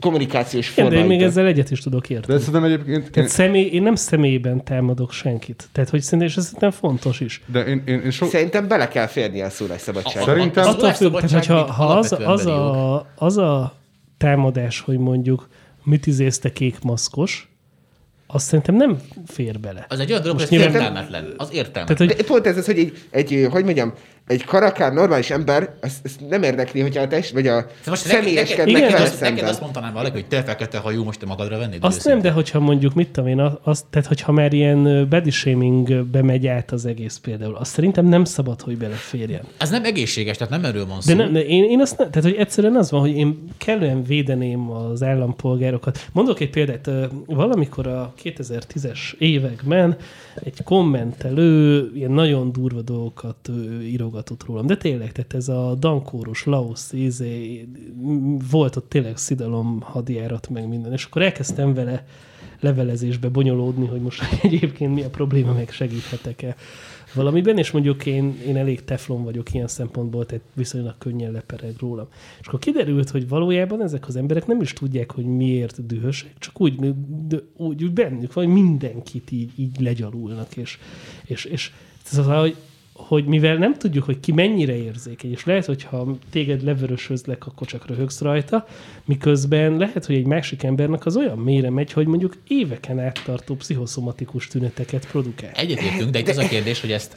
[0.00, 2.38] kommunikációs Igen, de én még ezzel egyet is tudok érteni.
[2.38, 3.04] De szerintem egyébként...
[3.04, 5.68] Én, Tehát személy, én nem személyben támadok senkit.
[5.72, 7.42] Tehát, hogy szerintem, és ez szerintem fontos is.
[7.46, 8.28] de én, én, én sok...
[8.28, 10.30] Szerintem bele kell férni a szólásszabadságba.
[10.30, 13.74] Szerintem- a Attól függ, tehát, hogyha szólásszabadság, ha az, az, a, az a
[14.18, 15.48] támadás, hogy mondjuk
[15.84, 17.48] mit izézte kék maszkos,
[18.26, 19.86] azt szerintem nem fér bele.
[19.88, 21.34] Az egy olyan dolog, hogy értelmetlen.
[21.36, 21.96] Az értelmetlen.
[21.96, 23.92] Tehát, hogy De pont ez az, hogy egy, egy, hogy mondjam,
[24.28, 28.06] egy karakár, normális ember, azt, azt nem érdekli, hogyha a test, vagy a Te most
[28.06, 31.26] személyeskednek igen, neked, vele azt, neked azt mondanám valaki, hogy te fekete hajú, most te
[31.26, 35.08] magadra vennéd Azt nem, de hogyha mondjuk, mit tudom én, azt, tehát hogyha már ilyen
[35.08, 39.42] body shamingbe megy át az egész például, azt szerintem nem szabad, hogy beleférjen.
[39.58, 41.14] Ez nem egészséges, tehát nem erről van szó.
[41.14, 44.02] De, nem, de én, én azt nem, tehát hogy egyszerűen az van, hogy én kellően
[44.02, 46.06] védeném az állampolgárokat.
[46.12, 46.90] Mondok egy példát,
[47.26, 49.96] valamikor a 2010-es években
[50.42, 53.80] egy kommentelő ilyen nagyon durva dolgokat ö,
[54.18, 57.68] írogatott rólam, de tényleg, tehát ez a dankóros, Laos, izé,
[58.50, 62.06] volt ott tényleg szidalom hadjárat, meg minden, és akkor elkezdtem vele
[62.60, 66.56] levelezésbe bonyolódni, hogy most egyébként mi a probléma, meg segíthetek-e
[67.14, 72.06] valamiben, és mondjuk én, én elég teflon vagyok ilyen szempontból, tehát viszonylag könnyen lepereg rólam.
[72.40, 76.60] És akkor kiderült, hogy valójában ezek az emberek nem is tudják, hogy miért dühösek, csak
[76.60, 76.94] úgy,
[77.56, 80.78] úgy bennük van, hogy mindenkit így, így legyalulnak, és,
[81.24, 81.72] és, és
[82.10, 82.56] ez az, hogy
[82.98, 87.66] hogy mivel nem tudjuk, hogy ki mennyire érzékeny, és lehet, hogy ha téged levörösözlek, akkor
[87.66, 88.66] csak röhögsz rajta,
[89.04, 93.54] miközben lehet, hogy egy másik embernek az olyan mélyre megy, hogy mondjuk éveken át tartó
[93.54, 95.50] pszichoszomatikus tüneteket produkál.
[95.54, 97.14] Egyetértünk, de itt az a kérdés, hogy ezt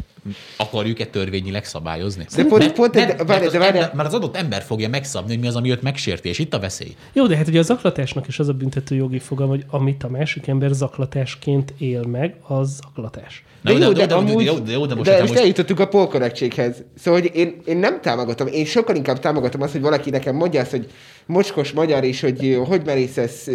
[0.57, 2.25] akarjuk-e törvényileg szabályozni.
[2.35, 4.35] De pont- mert, pont egy- mert, várj, mert, az de várj- ember, mert az adott
[4.35, 6.95] ember fogja megszabni, hogy mi az, ami őt megsérti, és itt a veszély.
[7.13, 10.09] Jó, de hát ugye a zaklatásnak is az a büntető jogi fogalma, hogy amit a
[10.09, 13.43] másik ember zaklatásként él meg, az zaklatás.
[13.61, 15.39] Na, de, de, de, de, jó, de, jó, de most, de hogyha most most
[15.71, 16.83] eljutottunk a polkorrektséghez.
[16.97, 20.61] Szóval, hogy én, én nem támogatom, én sokkal inkább támogatom azt, hogy valaki nekem mondja
[20.61, 20.87] azt, hogy
[21.25, 23.47] mocskos magyar, és hogy hogy merészesz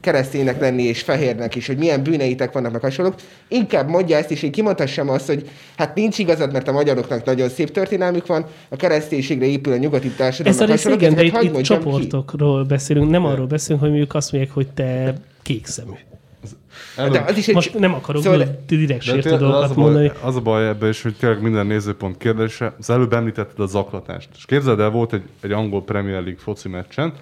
[0.00, 3.14] kereszténynek lenni, és fehérnek, és hogy milyen bűneitek vannak, meg hasonlók.
[3.48, 7.48] Inkább mondja ezt, és én kimondhassam azt, hogy hát nincs igazad, mert a magyaroknak nagyon
[7.48, 10.60] szép történelmük van, a kereszténységre épül a nyugati Ez társadalom.
[10.60, 11.62] a rész igen, de itt, itt mondjam ki.
[11.62, 16.11] csoportokról beszélünk, nem arról beszélünk, hogy mondjuk azt mondják, hogy te kékszemű.
[16.96, 19.74] De az is egy, Most nem akarok Szóval- szóval, direkt De sértő az, dolgokat a
[19.74, 20.10] baj, mondani.
[20.20, 22.74] az a baj ebben is, hogy tényleg minden nézőpont kérdése.
[22.78, 24.28] Az előbb említetted a zaklatást.
[24.36, 27.12] És képzeld el, volt egy, egy angol Premier League foci meccsen,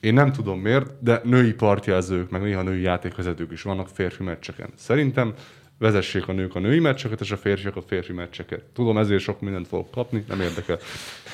[0.00, 4.68] én nem tudom miért, de női partjelzők, meg néha női játékvezetők is vannak férfi meccseken.
[4.76, 5.32] Szerintem
[5.78, 8.62] vezessék a nők a női meccseket, és a férfiak a férfi meccseket.
[8.74, 10.78] Tudom, ezért sok mindent fogok kapni, nem érdekel.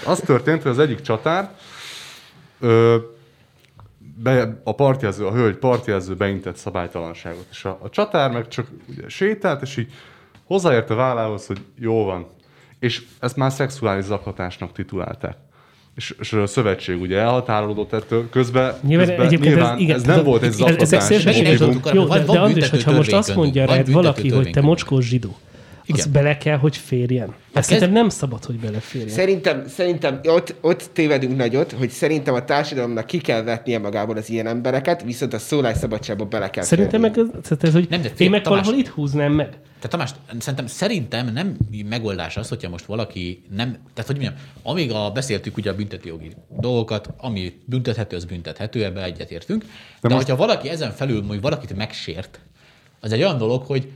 [0.06, 1.54] Az történt, hogy az egyik csatár
[2.60, 2.96] ö,
[4.16, 7.46] be, a partjelző, a hölgy partjelző beintett szabálytalanságot.
[7.50, 9.92] És a, a csatár meg csak ugye sétált, és így
[10.44, 12.26] hozzáért a vállához, hogy jó van.
[12.78, 15.36] És ezt már szexuális zaklatásnak titulálták.
[15.94, 20.02] És, és a szövetség ugye elhatárolódott ettől, közben, Nyilván, közben egyébként nyilván ez, igen, ez
[20.02, 20.92] nem ez, volt egy ez, zaklatás.
[20.92, 22.92] ez, ez, Megint ez, egy ez, dolog, jó, van- de, van de Andris, büntető hogyha
[22.92, 24.66] most azt törvénykönyvünk, mondja van rád büntető valaki, hogy te törvénykönyvünk.
[24.66, 25.51] mocskos zsidó, az
[25.86, 26.12] Igen.
[26.12, 27.28] bele kell, hogy férjen.
[27.28, 29.08] Azt ez- szerintem nem szabad, hogy beleférjen.
[29.08, 34.30] Szerintem, szerintem ott, ott tévedünk nagyot, hogy szerintem a társadalomnak ki kell vetnie magából az
[34.30, 38.08] ilyen embereket, viszont a szólásszabadságba bele kell Szerintem meg, ez, tehát ez, hogy Nem, de
[38.08, 38.60] én figyelj, meg Tamás.
[38.60, 39.48] valahol itt húznám meg.
[39.48, 41.56] Tehát Tamás, szerintem, szerintem nem
[41.88, 46.32] megoldás az, hogyha most valaki nem, tehát hogy mondjam, amíg a, beszéltük ugye a büntetőjogi
[46.60, 49.62] dolgokat, ami büntethető, az büntethető, ebbe egyetértünk.
[49.62, 52.40] De, de most- hogyha valaki ezen felül mondjuk valakit megsért,
[53.00, 53.88] az egy olyan dolog, hogy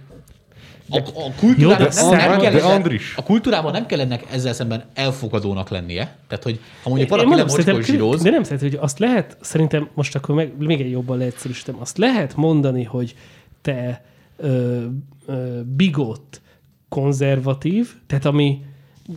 [0.91, 3.15] a, a kultúrában, Jó, nem, nem, szám- kell de ezzel- Andris.
[3.17, 6.17] a kultúrában nem kell ennek ezzel szemben elfogadónak lennie.
[6.29, 9.89] Tehát, hogy ha mondjuk valaki nem mocskos zsidóz, De nem szerintem, hogy azt lehet, szerintem
[9.95, 13.15] most akkor meg, még egy jobban leegyszerűsítem, azt lehet mondani, hogy
[13.63, 14.05] te
[14.37, 14.85] ö,
[15.27, 16.41] ö, bigott,
[16.89, 18.65] konzervatív, tehát ami,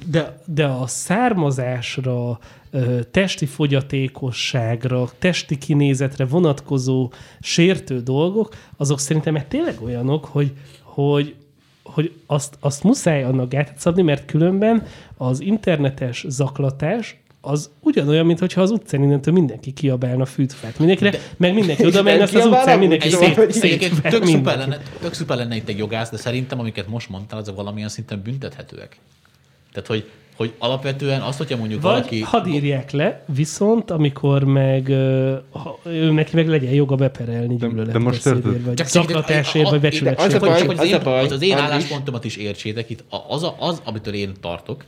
[0.06, 2.40] de, de a származásra,
[3.12, 10.52] testi fogyatékosságra, testi kinézetre vonatkozó sértő dolgok, azok szerintem meg tényleg olyanok, hogy,
[10.82, 11.36] hogy
[11.94, 14.86] hogy azt, azt muszáj annak gátat szabni, mert különben
[15.18, 21.20] az internetes zaklatás az ugyanolyan, mint hogyha az utcán innentől mindenki kiabálna fűtfát mindenkire, de,
[21.38, 25.38] meg mindenki oda menne, azt az utcán mindenki szét, szét, tök szuper, lenne, tök szuper
[25.38, 28.98] lenne itt egy jogász, de szerintem, amiket most mondtál, azok valamilyen szinten büntethetőek.
[29.72, 30.10] Tehát, hogy,
[30.40, 32.22] hogy alapvetően azt, hogyha mondjuk Vagy valaki...
[32.22, 34.88] hadd írják le, viszont amikor meg
[35.52, 38.42] ha, ő neki meg legyen joga beperelni gyűlölet de most érted?
[38.42, 40.34] beszédért, vagy Csak zaklatásért, vagy becsületsért.
[40.34, 40.94] az az, az én,
[41.26, 43.04] az, az álláspontomat is értsétek itt.
[43.30, 44.84] Az, a, az, amitől én tartok,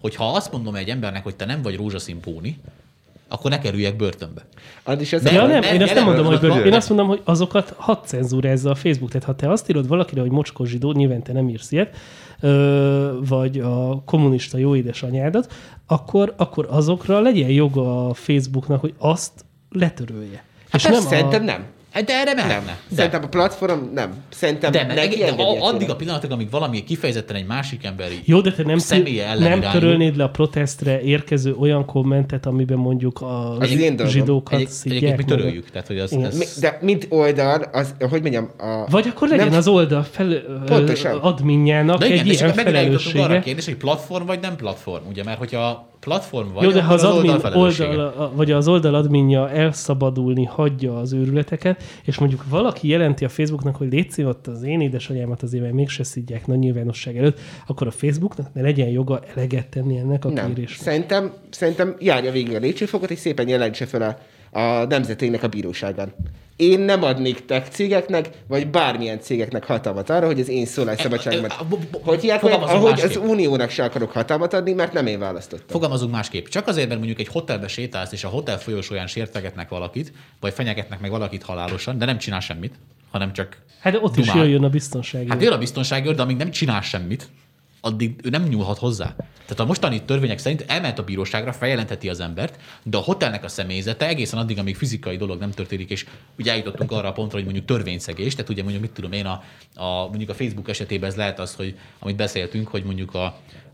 [0.00, 2.58] hogy ha azt mondom egy embernek, hogy te nem vagy rózsaszín póni,
[3.28, 4.46] akkor ne kerüljek börtönbe.
[4.82, 7.20] Az is az Ja, nem, én azt nem mondom, hogy bőr, én azt mondom, hogy
[7.24, 9.10] azokat hadd cenzúrázza a Facebook.
[9.10, 11.96] Tehát ha te azt írod valakire, hogy mocskos zsidó, nyilván te nem írsz ilyet,
[12.40, 15.52] ö, vagy a kommunista jó édesanyádat,
[15.86, 19.32] akkor, akkor azokra legyen joga a Facebooknak, hogy azt
[19.70, 20.44] letörölje.
[20.70, 21.44] Hát És nem szerintem a...
[21.44, 21.64] nem.
[22.04, 22.46] De erre Nem.
[22.46, 22.78] mehetne.
[22.88, 22.94] De.
[22.96, 24.14] Szerintem a platform nem.
[24.28, 28.40] Szerintem De, neki de a- addig a pillanatig, amíg valami kifejezetten egy másik emberi Jó,
[28.40, 29.80] de te nem, személye ellen nem irányul.
[29.80, 34.06] törölnéd le a protestre érkező olyan kommentet, amiben mondjuk a Az dolgom.
[34.06, 35.70] zsidókat Egy, egyébként mi töröljük.
[35.70, 36.24] Tehát, hogy az, Igen.
[36.24, 38.90] ez, De mint oldal, az, hogy mondjam, a...
[38.90, 40.28] Vagy akkor legyen Nem- az oldal fel,
[40.66, 41.18] Pontosan.
[41.18, 43.40] adminjának de igen, egy ilyen eljutottunk arra felelőssége.
[43.40, 45.24] kérdés, hogy platform vagy nem platform, ugye?
[45.24, 48.94] Mert hogyha platform vagy, Jó, de ha akkor az, admin oldal oldal, vagy az oldal
[48.94, 54.62] adminja elszabadulni hagyja az őrületeket, és mondjuk valaki jelenti a Facebooknak, hogy légy ott az
[54.62, 59.20] én édesanyámat azért mert mégse szidják nagy nyilvánosság előtt, akkor a Facebooknak ne legyen joga
[59.34, 60.68] eleget tenni ennek a kérésnek.
[60.68, 64.18] Szerintem, szerintem járja végig a lépcsőfokot, és szépen jelentse fel a,
[64.50, 66.14] a nemzetének a bíróságán.
[66.56, 71.50] Én nem adnék tech cégeknek, vagy bármilyen cégeknek hatalmat arra, hogy az én szólásszabadságomat...
[71.50, 73.22] E, e, Hogy fogalmazunk ahogy az másképp.
[73.22, 75.66] uniónak se akarok hatalmat adni, mert nem én választottam.
[75.68, 76.46] Fogalmazunk másképp.
[76.46, 81.00] Csak azért, mert mondjuk egy hotelbe sétálsz, és a hotel folyosóján sértegetnek valakit, vagy fenyegetnek
[81.00, 82.74] meg valakit halálosan, de nem csinál semmit,
[83.10, 84.44] hanem csak Hát ott is dumál.
[84.44, 85.28] jöjjön a biztonsági.
[85.28, 87.28] Hát jön a biztonságőr, de amíg nem csinál semmit,
[87.80, 89.14] addig ő nem nyúlhat hozzá.
[89.46, 93.48] Tehát a mostani törvények szerint elment a bíróságra, feljelentheti az embert, de a hotelnek a
[93.48, 96.06] személyzete egészen addig, amíg fizikai dolog nem történik, és
[96.38, 99.42] ugye eljutottunk arra a pontra, hogy mondjuk törvényszegés, tehát ugye mondjuk mit tudom én, a,
[99.74, 103.24] a, mondjuk a Facebook esetében ez lehet az, hogy amit beszéltünk, hogy mondjuk a,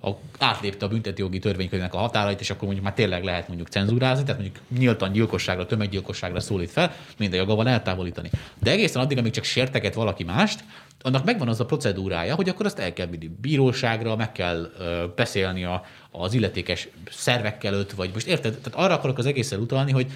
[0.03, 4.25] a, átlépte a büntetőjogi törvénykönyvnek a határait, és akkor mondjuk már tényleg lehet mondjuk cenzúrázni,
[4.25, 8.31] tehát mondjuk nyíltan gyilkosságra, tömeggyilkosságra szólít fel, minden joga van eltávolítani.
[8.61, 10.65] De egészen addig, amíg csak sérteget valaki mást,
[11.03, 15.05] annak megvan az a procedúrája, hogy akkor azt el kell vinni bíróságra, meg kell ö,
[15.17, 18.59] beszélni a, az illetékes szervekkel előtt, vagy most érted?
[18.63, 20.07] Tehát arra akarok az egészen utalni, hogy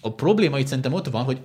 [0.00, 1.38] a probléma itt szerintem ott van, hogy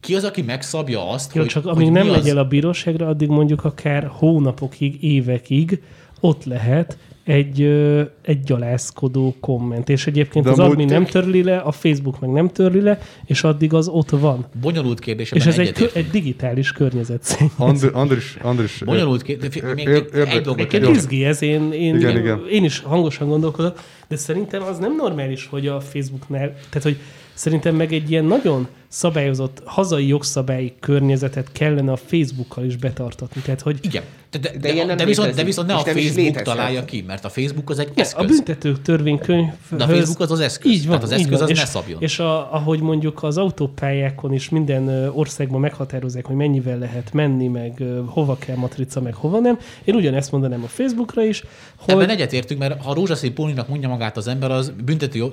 [0.00, 2.16] ki az, aki megszabja azt, Jó, hogy, csak amíg nem az...
[2.16, 5.82] megy el a bíróságra, addig mondjuk akár hónapokig, évekig
[6.20, 9.88] ott lehet egy, ö, egy gyalászkodó komment.
[9.88, 13.42] És egyébként De az admin nem törli le, a Facebook meg nem törli le, és
[13.44, 14.46] addig az ott van.
[14.60, 17.38] Bonyolult kérdés, És ez egy, egy digitális környezet.
[17.56, 19.54] Andr- Andris, Andris, Bonyolult kérdés.
[19.54, 20.66] Egy dolgot Nekem Jó.
[20.66, 20.96] kérdés.
[20.96, 22.40] izgi ez, én, én, Igen, én, igen.
[22.50, 23.78] én is hangosan gondolkodok,
[24.08, 26.96] de szerintem az nem normális, hogy a Facebooknál, tehát hogy
[27.34, 33.40] szerintem meg egy ilyen nagyon szabályozott hazai jogszabályi környezetet kellene a Facebookkal is betartatni.
[33.40, 34.02] Tehát, hogy Igen.
[34.30, 37.24] De, de, De ilyen nem de, viszont, de viszont ne a Facebook találja ki, mert
[37.24, 38.24] a Facebook az egy Ne, eszköz.
[38.24, 39.48] a büntető törvénykönyv.
[39.76, 40.70] De a Facebook az az eszköz.
[40.70, 41.42] Így van, Tehát az eszköz van.
[41.42, 42.02] az és, ne szabjon.
[42.02, 47.82] És a, ahogy mondjuk az autópályákon is minden országban meghatározzák, hogy mennyivel lehet menni, meg
[48.06, 49.58] hova kell matrica, meg hova nem.
[49.84, 51.44] Én ugyanezt mondanám a Facebookra is,
[51.76, 55.24] hogy Ebben egyetértünk, mert ha rózsaszín póninak mondja magát az ember, az büntető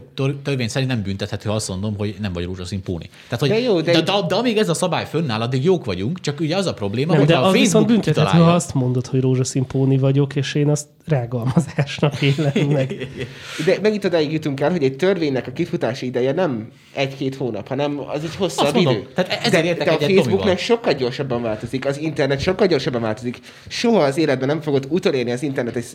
[0.43, 3.09] törvény szerint nem büntethető, ha azt mondom, hogy nem vagy rózsaszín póni.
[3.23, 5.85] Tehát, hogy De jó, de de, de, de, amíg ez a szabály fönnáll, addig jók
[5.85, 8.19] vagyunk, csak ugye az a probléma, nem, hogy de ha a az viszont Facebook büntethető,
[8.19, 13.07] kitalálja, ha azt mondod, hogy rózsaszín póni vagyok, és én azt rágalmazásnak élem meg.
[13.65, 17.99] De megint odáig jutunk el, hogy egy törvénynek a kifutási ideje nem egy-két hónap, hanem
[18.07, 19.07] az egy hosszabb Azt mondom, idő.
[19.13, 23.39] tehát ezért de, de a Facebooknak sokkal gyorsabban változik, az internet sokkal gyorsabban változik.
[23.67, 25.85] Soha az életben nem fogod utolérni az internetes...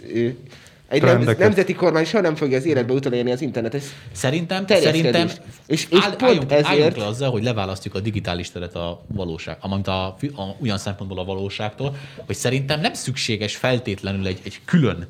[0.89, 1.39] Egy nem, Trendeket.
[1.39, 3.82] nemzeti kormány soha nem fogja az életbe utolérni az internetes
[4.12, 5.28] Szerintem, szerintem
[5.66, 6.66] És, és áll, pont álljunk, ezért...
[6.66, 11.18] álljunk le azzal, hogy leválasztjuk a digitális teret a valóság, amint a, a, olyan szempontból
[11.18, 15.09] a valóságtól, hogy szerintem nem szükséges feltétlenül egy, egy külön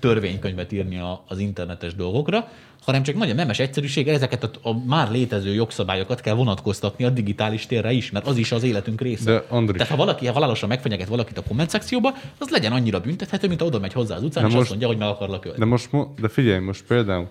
[0.00, 2.48] törvénykönyvet írni az internetes dolgokra,
[2.84, 7.66] hanem csak nagyon nemes egyszerűséggel ezeket a, a már létező jogszabályokat kell vonatkoztatni a digitális
[7.66, 9.24] térre is, mert az is az életünk része.
[9.30, 13.48] De, Andris- Tehát ha valaki halálosan megfenyeget valakit a komment szekcióba, az legyen annyira büntethető,
[13.48, 15.44] mint ha oda megy hozzá az utcán, De és most- azt mondja, hogy meg akarlak
[15.44, 15.58] ölni.
[15.58, 17.28] De most, mo- de figyelj, most például,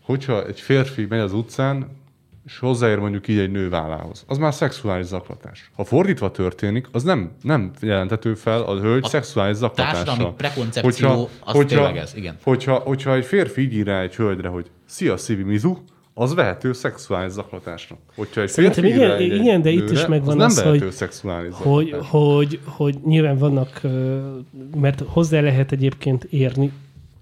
[0.00, 2.02] hogyha egy férfi megy az utcán,
[2.46, 5.70] és hozzáér mondjuk így egy nő vállához, az már szexuális zaklatás.
[5.76, 10.04] Ha fordítva történik, az nem, nem jelentető fel a hölgy A szexuális zaklatással.
[10.04, 12.36] társadalmi prekoncepció, az tényleg ez, igen.
[12.42, 15.76] Hogyha, hogyha egy férfi így ír rá egy hölgyre, hogy szia, szívi mizu,
[16.14, 17.98] az vehető szexuális zaklatásnak.
[18.16, 20.64] Hogyha egy Szerintem igen- egy, igen, de egy itt is nőre, megvan az, az, nem
[20.64, 23.80] vehető hogy- szexuális hogy, hogy, hogy nyilván vannak,
[24.76, 26.72] mert hozzá lehet egyébként érni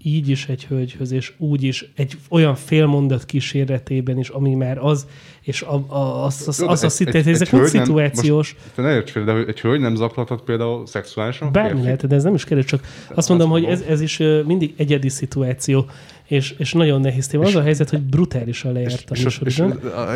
[0.03, 5.07] így is egy hölgyhöz, és úgy is egy olyan félmondat kíséretében is, ami már az,
[5.43, 8.55] és a, a, az, az, de az a egy- egy- ezek úgy hölgy nem- szituációs,
[8.55, 11.53] Most, te ne érts fél, de egy hölgy nem zaklathat például szexuálisan?
[11.53, 12.81] bármi lehet, de ez nem is kérdés, csak
[13.15, 15.87] azt mondom, hogy ez, ez is mindig egyedi szituáció,
[16.27, 17.45] és, és nagyon nehéz téma.
[17.45, 19.63] Az a helyzet, hogy brutálisan lejárt a És, és, és,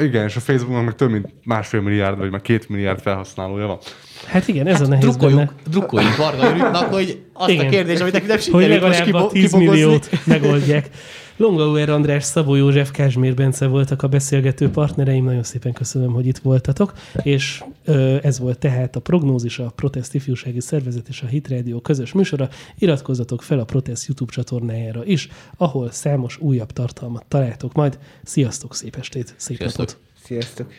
[0.03, 3.79] igen, és a Facebooknak meg több mint másfél milliárd, vagy már két milliárd felhasználója van.
[4.27, 5.19] Hát igen, ez a nehéz benne.
[5.19, 7.67] Drukkoljunk, drukkoljunk Varga Ürütnek, hogy azt Igen.
[7.67, 9.81] a kérdést, amit neki nem hogy sikerült most legalább a kibo- 10 kibogozni.
[9.81, 10.91] milliót megoldják.
[11.39, 15.25] Longauer András, Szabó József, Kázsmér Bence voltak a beszélgető partnereim.
[15.25, 16.93] Nagyon szépen köszönöm, hogy itt voltatok.
[17.23, 21.81] És ö, ez volt tehát a prognózis, a Protest Ifjúsági Szervezet és a Hit Radio
[21.81, 22.49] közös műsora.
[22.79, 27.99] Iratkozzatok fel a Protest YouTube csatornájára is, ahol számos újabb tartalmat találtok majd.
[28.25, 29.79] Sziasztok, szép estét, szép Sziasztok.
[29.87, 29.99] napot!
[30.25, 30.73] Sziasztok!